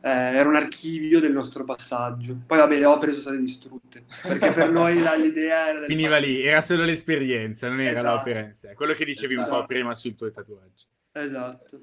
eh, 0.05 0.09
era 0.09 0.49
un 0.49 0.55
archivio 0.55 1.21
del 1.21 1.31
nostro 1.31 1.63
passaggio. 1.63 2.37
Poi, 2.45 2.57
vabbè, 2.57 2.77
le 2.77 2.85
opere 2.85 3.13
sono 3.13 3.21
state 3.21 3.39
distrutte 3.39 4.03
perché 4.27 4.51
per 4.51 4.69
noi 4.71 4.99
la, 5.01 5.15
l'idea 5.15 5.69
era. 5.69 5.85
Finiva 5.85 6.17
lì, 6.17 6.43
era 6.43 6.61
solo 6.61 6.83
l'esperienza, 6.83 7.69
non 7.69 7.79
era 7.79 7.99
esatto. 7.99 8.15
l'opera 8.17 8.41
in 8.41 8.51
sé. 8.51 8.73
Quello 8.73 8.93
che 8.93 9.05
dicevi 9.05 9.35
esatto. 9.35 9.53
un 9.53 9.61
po' 9.61 9.65
prima 9.65 9.95
sul 9.95 10.15
tuo 10.15 10.29
tatuaggio. 10.29 10.85
Esatto. 11.13 11.81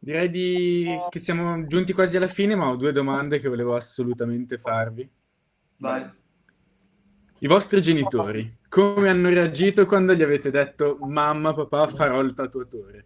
Direi 0.00 0.28
di... 0.28 0.88
che 1.08 1.20
siamo 1.20 1.64
giunti 1.68 1.92
quasi 1.92 2.16
alla 2.16 2.26
fine, 2.26 2.56
ma 2.56 2.68
ho 2.68 2.74
due 2.74 2.90
domande 2.90 3.38
che 3.38 3.48
volevo 3.48 3.76
assolutamente 3.76 4.58
farvi. 4.58 5.08
Vai. 5.76 6.10
I 7.38 7.46
vostri 7.46 7.80
genitori, 7.80 8.58
come 8.68 9.08
hanno 9.08 9.28
reagito 9.28 9.86
quando 9.86 10.14
gli 10.14 10.22
avete 10.22 10.50
detto 10.50 10.98
mamma, 11.00 11.54
papà, 11.54 11.86
farò 11.86 12.20
il 12.20 12.34
tatuatore? 12.34 13.04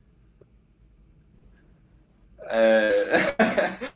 Eh, 2.51 2.90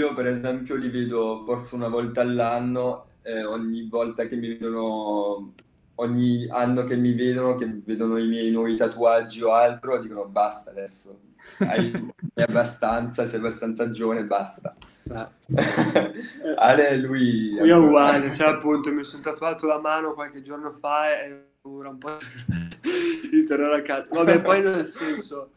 io 0.00 0.14
per 0.14 0.26
esempio 0.26 0.76
li 0.76 0.88
vedo 0.88 1.42
forse 1.44 1.74
una 1.74 1.88
volta 1.88 2.22
all'anno, 2.22 3.06
eh, 3.22 3.44
ogni 3.44 3.86
volta 3.88 4.24
che 4.26 4.36
mi 4.36 4.48
vedono, 4.48 5.52
ogni 5.96 6.48
anno 6.48 6.84
che 6.84 6.96
mi 6.96 7.12
vedono, 7.12 7.56
che 7.56 7.70
vedono 7.84 8.16
i 8.16 8.26
miei 8.26 8.50
nuovi 8.50 8.76
tatuaggi 8.76 9.42
o 9.42 9.52
altro, 9.52 10.00
dicono 10.00 10.24
basta 10.24 10.70
adesso, 10.70 11.20
hai, 11.58 11.92
hai 12.34 12.44
abbastanza, 12.44 13.26
sei 13.26 13.38
abbastanza 13.38 13.90
giovane, 13.90 14.24
basta. 14.24 14.74
Ale, 16.56 16.96
lui... 16.96 17.50
Io 17.50 17.64
è 17.64 17.74
uguale, 17.74 18.34
cioè 18.34 18.48
appunto 18.48 18.90
mi 18.92 19.04
sono 19.04 19.22
tatuato 19.22 19.66
la 19.66 19.78
mano 19.78 20.14
qualche 20.14 20.40
giorno 20.40 20.76
fa 20.80 21.10
e 21.10 21.56
ora 21.62 21.90
un 21.90 21.98
po' 21.98 22.16
di 23.30 23.44
tornare 23.44 23.80
a 23.80 23.82
casa. 23.82 24.06
Vabbè, 24.10 24.40
poi 24.40 24.62
nel 24.62 24.86
senso 24.86 25.50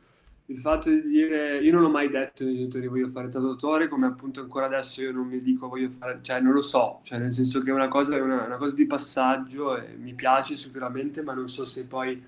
il 0.47 0.59
fatto 0.59 0.89
di 0.89 1.01
dire, 1.01 1.59
io 1.59 1.71
non 1.73 1.85
ho 1.85 1.89
mai 1.89 2.09
detto 2.09 2.43
ai 2.43 2.53
genitori 2.55 2.87
voglio 2.87 3.09
fare 3.09 3.29
tatuatore, 3.29 3.87
come 3.87 4.07
appunto 4.07 4.41
ancora 4.41 4.65
adesso 4.65 5.01
io 5.01 5.11
non 5.11 5.27
mi 5.27 5.41
dico 5.41 5.67
voglio 5.69 5.89
fare, 5.89 6.19
cioè 6.21 6.41
non 6.41 6.51
lo 6.53 6.61
so, 6.61 6.99
cioè 7.03 7.17
nel 7.19 7.33
senso 7.33 7.61
che 7.63 7.69
è 7.69 7.73
una 7.73 7.87
cosa, 7.87 8.21
una, 8.21 8.45
una 8.45 8.57
cosa 8.57 8.75
di 8.75 8.85
passaggio 8.85 9.77
e 9.77 9.95
mi 9.95 10.13
piace 10.13 10.55
sicuramente, 10.55 11.23
ma 11.23 11.33
non 11.33 11.47
so 11.49 11.65
se 11.65 11.87
poi 11.87 12.21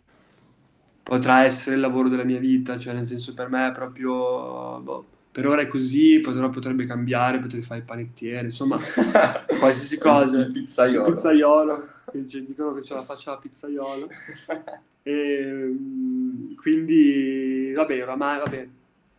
potrà 1.04 1.44
essere 1.44 1.76
il 1.76 1.82
lavoro 1.82 2.10
della 2.10 2.24
mia 2.24 2.40
vita, 2.40 2.78
cioè 2.80 2.94
nel 2.94 3.08
senso 3.08 3.34
per 3.34 3.50
me 3.50 3.68
è 3.68 3.72
proprio, 3.72 4.80
boh, 4.82 5.06
per 5.36 5.50
ora 5.50 5.64
è 5.64 5.68
così, 5.68 6.22
però 6.22 6.50
potrebbe 6.50 6.86
cambiare, 6.86 7.40
potrei 7.40 7.62
fare 7.62 7.82
il 7.82 7.86
panettiere, 7.86 8.46
insomma, 8.46 8.78
qualsiasi 9.60 9.98
cosa. 9.98 10.40
Il 10.40 10.54
pizzaiolo. 10.54 11.08
Il 11.08 11.14
pizzaiolo, 11.14 11.88
che 12.10 12.26
cioè, 12.26 12.42
dicono 12.42 12.74
che 12.74 12.84
ce 12.84 12.94
la 12.94 13.02
faccia 13.02 13.32
la 13.32 13.38
pizzaiolo. 13.38 14.08
E, 15.08 15.70
mm, 15.72 16.56
quindi, 16.56 17.72
vabbè, 17.76 18.02
oramai, 18.02 18.40
vabbè, 18.40 18.68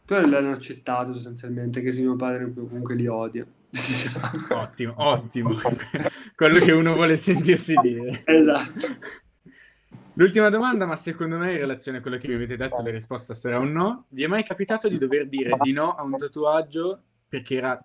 però 0.05 0.26
l'hanno 0.26 0.50
accettato 0.50 1.12
sostanzialmente, 1.12 1.81
che 1.81 1.92
se 1.92 2.00
mio 2.00 2.16
padre 2.16 2.52
comunque 2.52 2.96
li 2.96 3.07
odia. 3.07 3.46
ottimo, 4.48 4.94
ottimo. 4.96 5.55
Quello 6.35 6.59
che 6.59 6.72
uno 6.72 6.94
vuole 6.94 7.16
sentirsi 7.16 7.74
dire. 7.81 8.20
Esatto. 8.24 8.81
L'ultima 10.18 10.48
domanda, 10.48 10.87
ma 10.87 10.96
secondo 10.96 11.37
me 11.37 11.52
in 11.52 11.59
relazione 11.59 11.98
a 11.98 12.00
quello 12.00 12.16
che 12.16 12.26
mi 12.29 12.35
avete 12.35 12.57
detto 12.57 12.81
la 12.81 12.90
risposta 12.90 13.35
sarà 13.35 13.59
un 13.59 13.72
no. 13.72 14.07
Vi 14.09 14.22
è 14.22 14.26
mai 14.26 14.44
capitato 14.44 14.88
di 14.88 14.96
dover 14.96 15.29
dire 15.29 15.59
di 15.61 15.72
no 15.72 15.94
a 15.94 16.02
un 16.02 16.16
tatuaggio 16.16 17.02
perché 17.29 17.57
era 17.57 17.79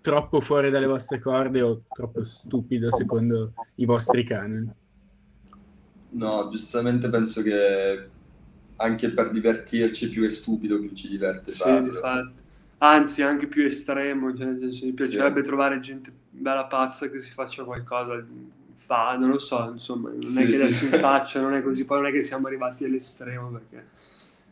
troppo 0.00 0.40
fuori 0.40 0.70
dalle 0.70 0.86
vostre 0.86 1.18
corde 1.18 1.62
o 1.62 1.82
troppo 1.92 2.22
stupido 2.22 2.92
secondo 2.92 3.52
i 3.76 3.84
vostri 3.84 4.22
canoni? 4.22 4.70
No, 6.10 6.48
giustamente 6.50 7.10
penso 7.10 7.42
che 7.42 8.08
anche 8.76 9.10
per 9.10 9.30
divertirci 9.32 10.08
più 10.10 10.22
è 10.24 10.28
stupido, 10.28 10.78
più 10.78 10.92
ci 10.92 11.08
diverte 11.08 11.50
Sì, 11.50 11.58
farlo. 11.58 11.90
difatti. 11.90 12.34
Anzi, 12.78 13.22
anche 13.22 13.46
più 13.48 13.64
estremo, 13.64 14.36
cioè, 14.36 14.46
nel 14.46 14.60
senso, 14.60 14.86
mi 14.86 14.92
piacerebbe 14.92 15.40
Sì. 15.40 15.46
trovare 15.48 15.80
gente 15.80 16.12
bella 16.30 16.66
pazza 16.66 17.08
che 17.10 17.18
si 17.18 17.32
faccia 17.32 17.64
qualcosa, 17.64 18.24
fa, 18.86 19.16
non 19.16 19.30
lo 19.30 19.38
so, 19.38 19.70
insomma, 19.72 20.10
non 20.10 20.38
è 20.38 20.46
Sì, 20.46 20.48
che 20.48 20.54
sì. 20.54 20.56
adesso 20.56 20.84
in 20.86 20.94
faccia, 20.94 21.40
non 21.40 21.54
è 21.54 21.62
così, 21.62 21.84
poi 21.84 21.98
non 22.00 22.08
è 22.08 22.12
che 22.12 22.22
siamo 22.22 22.46
arrivati 22.46 22.84
all'estremo 22.84 23.50
perché 23.50 23.86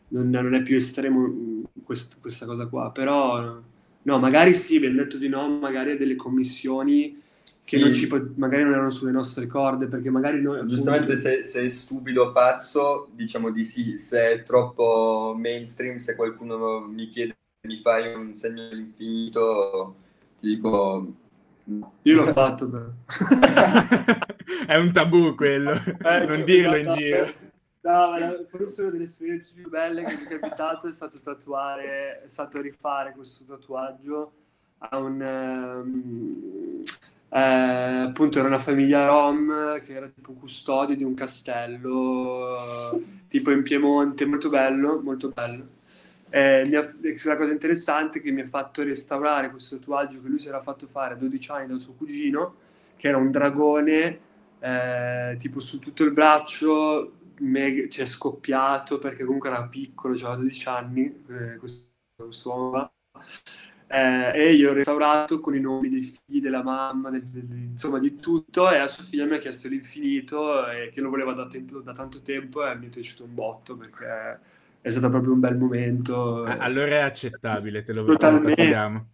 non, 0.09 0.29
non 0.29 0.53
è 0.53 0.61
più 0.61 0.75
estremo 0.75 1.21
mh, 1.27 1.63
quest- 1.83 2.19
questa 2.21 2.45
cosa 2.45 2.67
qua, 2.67 2.91
però 2.91 3.59
no, 4.03 4.19
magari 4.19 4.53
sì, 4.53 4.77
abbiamo 4.77 4.97
detto 4.97 5.17
di 5.17 5.27
no, 5.29 5.47
magari 5.49 5.91
a 5.91 5.97
delle 5.97 6.15
commissioni 6.15 7.21
che 7.65 7.77
Sì. 7.77 7.79
non 7.79 7.93
ci 7.93 8.07
magari 8.35 8.63
non 8.63 8.73
erano 8.73 8.89
sulle 8.91 9.11
nostre 9.11 9.47
corde, 9.47 9.87
perché 9.87 10.09
magari 10.11 10.41
noi 10.41 10.59
appunto- 10.59 10.71
Giustamente 10.71 11.15
se, 11.17 11.43
se 11.43 11.61
è 11.63 11.69
stupido 11.69 12.23
o 12.25 12.31
pazzo, 12.31 13.09
diciamo 13.13 13.51
di 13.51 13.63
sì, 13.65 13.97
se 13.97 14.31
è 14.31 14.43
troppo 14.43 15.35
mainstream, 15.37 15.97
se 15.97 16.15
qualcuno 16.15 16.79
mi 16.81 17.07
chiede 17.07 17.35
mi 17.67 17.77
fai 17.77 18.13
un 18.13 18.35
segno 18.35 18.69
all'infinito, 18.69 19.95
ti 20.39 20.47
dico. 20.55 21.15
Io 22.03 22.15
l'ho 22.15 22.31
fatto 22.31 22.69
però. 22.69 22.85
è 24.67 24.75
un 24.75 24.91
tabù 24.91 25.35
quello, 25.35 25.71
Ecco, 25.71 26.27
non 26.27 26.43
dirlo 26.43 26.75
in 26.75 26.89
giro. 26.89 27.31
No, 27.81 28.13
forse 28.49 28.81
una 28.81 28.91
delle 28.91 29.03
esperienze 29.03 29.53
più 29.55 29.69
belle 29.69 30.03
che 30.03 30.15
mi 30.15 30.23
è 30.23 30.39
capitato 30.39 30.87
è 30.87 30.91
stato 30.91 31.19
tatuare, 31.19 32.23
è 32.23 32.27
stato 32.27 32.59
rifare 32.59 33.11
questo 33.11 33.45
tatuaggio 33.45 34.31
a 34.79 34.97
un 34.97 35.21
ehm, 35.21 36.81
eh, 37.29 38.07
appunto 38.07 38.39
era 38.39 38.47
una 38.47 38.59
famiglia 38.59 39.07
rom 39.07 39.79
che 39.81 39.93
era 39.93 40.07
tipo 40.07 40.33
custode 40.33 40.95
di 40.95 41.03
un 41.03 41.13
castello 41.13 42.55
eh, 42.93 43.03
tipo 43.27 43.51
in 43.51 43.61
Piemonte, 43.61 44.25
molto 44.25 44.49
bello, 44.49 45.01
molto 45.03 45.29
bello. 45.29 45.67
Eh, 46.35 46.69
la 46.69 47.37
cosa 47.37 47.53
interessante 47.53 48.19
è 48.19 48.21
che 48.21 48.29
mi 48.31 48.41
ha 48.41 48.47
fatto 48.47 48.83
restaurare 48.83 49.49
questo 49.49 49.77
tatuaggio 49.79 50.21
che 50.21 50.27
lui 50.27 50.39
si 50.39 50.49
era 50.49 50.61
fatto 50.61 50.85
fare 50.85 51.13
a 51.13 51.17
12 51.17 51.49
anni 51.51 51.67
dal 51.67 51.79
suo 51.79 51.93
cugino, 51.93 52.55
che 52.97 53.07
era 53.07 53.17
un 53.17 53.31
dragone 53.31 54.19
eh, 54.59 55.35
tipo 55.39 55.61
su 55.61 55.79
tutto 55.79 56.03
il 56.03 56.11
braccio, 56.11 57.13
mega, 57.39 57.87
cioè 57.87 58.05
scoppiato 58.05 58.99
perché 58.99 59.23
comunque 59.23 59.47
era 59.49 59.63
piccolo, 59.67 60.13
aveva 60.15 60.35
12 60.35 60.67
anni, 60.67 61.23
eh, 61.29 61.55
questo, 61.57 61.85
questo 62.21 62.49
uomo. 62.53 62.91
Eh, 63.87 64.31
e 64.35 64.53
io 64.53 64.71
ho 64.71 64.73
restaurato 64.73 65.39
con 65.39 65.55
i 65.55 65.59
nomi 65.59 65.89
dei 65.89 66.01
figli, 66.01 66.41
della 66.41 66.63
mamma, 66.63 67.11
del- 67.11 67.23
del- 67.23 67.51
insomma 67.71 67.99
di 67.99 68.15
tutto 68.15 68.71
e 68.71 68.77
a 68.79 68.87
sua 68.87 69.03
figlia 69.03 69.25
mi 69.25 69.35
ha 69.35 69.37
chiesto 69.39 69.67
l'infinito 69.67 70.67
e 70.67 70.89
che 70.91 71.01
lo 71.01 71.09
voleva 71.09 71.33
da, 71.33 71.47
tempo- 71.47 71.79
da 71.81 71.93
tanto 71.93 72.21
tempo 72.23 72.65
e 72.67 72.75
mi 72.75 72.87
è 72.87 72.89
piaciuto 72.89 73.25
un 73.25 73.33
botto 73.35 73.77
perché 73.77 74.39
è 74.85 74.91
stato 74.91 75.09
proprio 75.09 75.33
un 75.33 75.39
bel 75.39 75.57
momento. 75.57 76.43
Ah, 76.43 76.57
Allora 76.57 76.91
è 76.91 76.99
accettabile, 76.99 77.81
te 77.81 77.91
lo, 77.91 78.03
te 78.03 78.07
lo 78.11 78.17
Totalmente. 78.17 78.55
passiamo. 78.55 79.07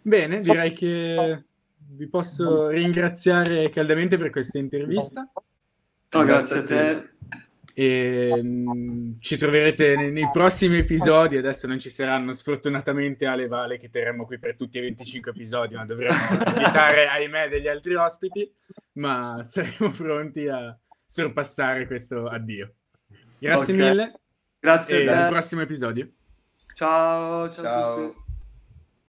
Bene, 0.00 0.40
direi 0.40 0.72
che 0.72 1.44
vi 1.76 2.08
posso 2.08 2.68
ringraziare 2.68 3.68
caldamente 3.68 4.16
per 4.16 4.30
questa 4.30 4.56
intervista 4.58 5.30
No, 6.12 6.24
grazie 6.24 6.58
a 6.58 6.64
te. 6.64 7.08
e 7.74 8.40
mm, 8.42 9.12
ci 9.18 9.36
troverete 9.36 9.96
nei, 9.96 10.10
nei 10.12 10.28
prossimi 10.32 10.78
episodi. 10.78 11.36
Adesso 11.36 11.66
non 11.66 11.78
ci 11.78 11.90
saranno 11.90 12.32
sfortunatamente 12.32 13.26
Ale 13.26 13.46
Vale 13.46 13.76
che 13.78 13.90
terremo 13.90 14.24
qui 14.24 14.38
per 14.38 14.54
tutti 14.56 14.78
i 14.78 14.80
25 14.80 15.32
episodi, 15.32 15.74
ma 15.74 15.84
dovremo 15.84 16.14
invitare, 16.46 17.08
ahimè, 17.08 17.48
degli 17.50 17.68
altri 17.68 17.94
ospiti, 17.94 18.50
ma 18.92 19.40
saremo 19.44 19.90
pronti 19.90 20.46
a 20.48 20.78
sorpassare 21.06 21.86
questo 21.86 22.26
addio. 22.26 22.74
Grazie 23.38 23.74
Ok. 23.74 23.80
mille 23.80 24.20
Grazie 24.58 25.02
e 25.02 25.08
a 25.08 25.24
al 25.24 25.28
prossimo 25.30 25.62
episodio. 25.62 26.10
Ciao, 26.74 27.50
ciao, 27.50 27.60
a 27.60 27.62
Ciao. 27.62 28.06
tutti. 28.12 28.23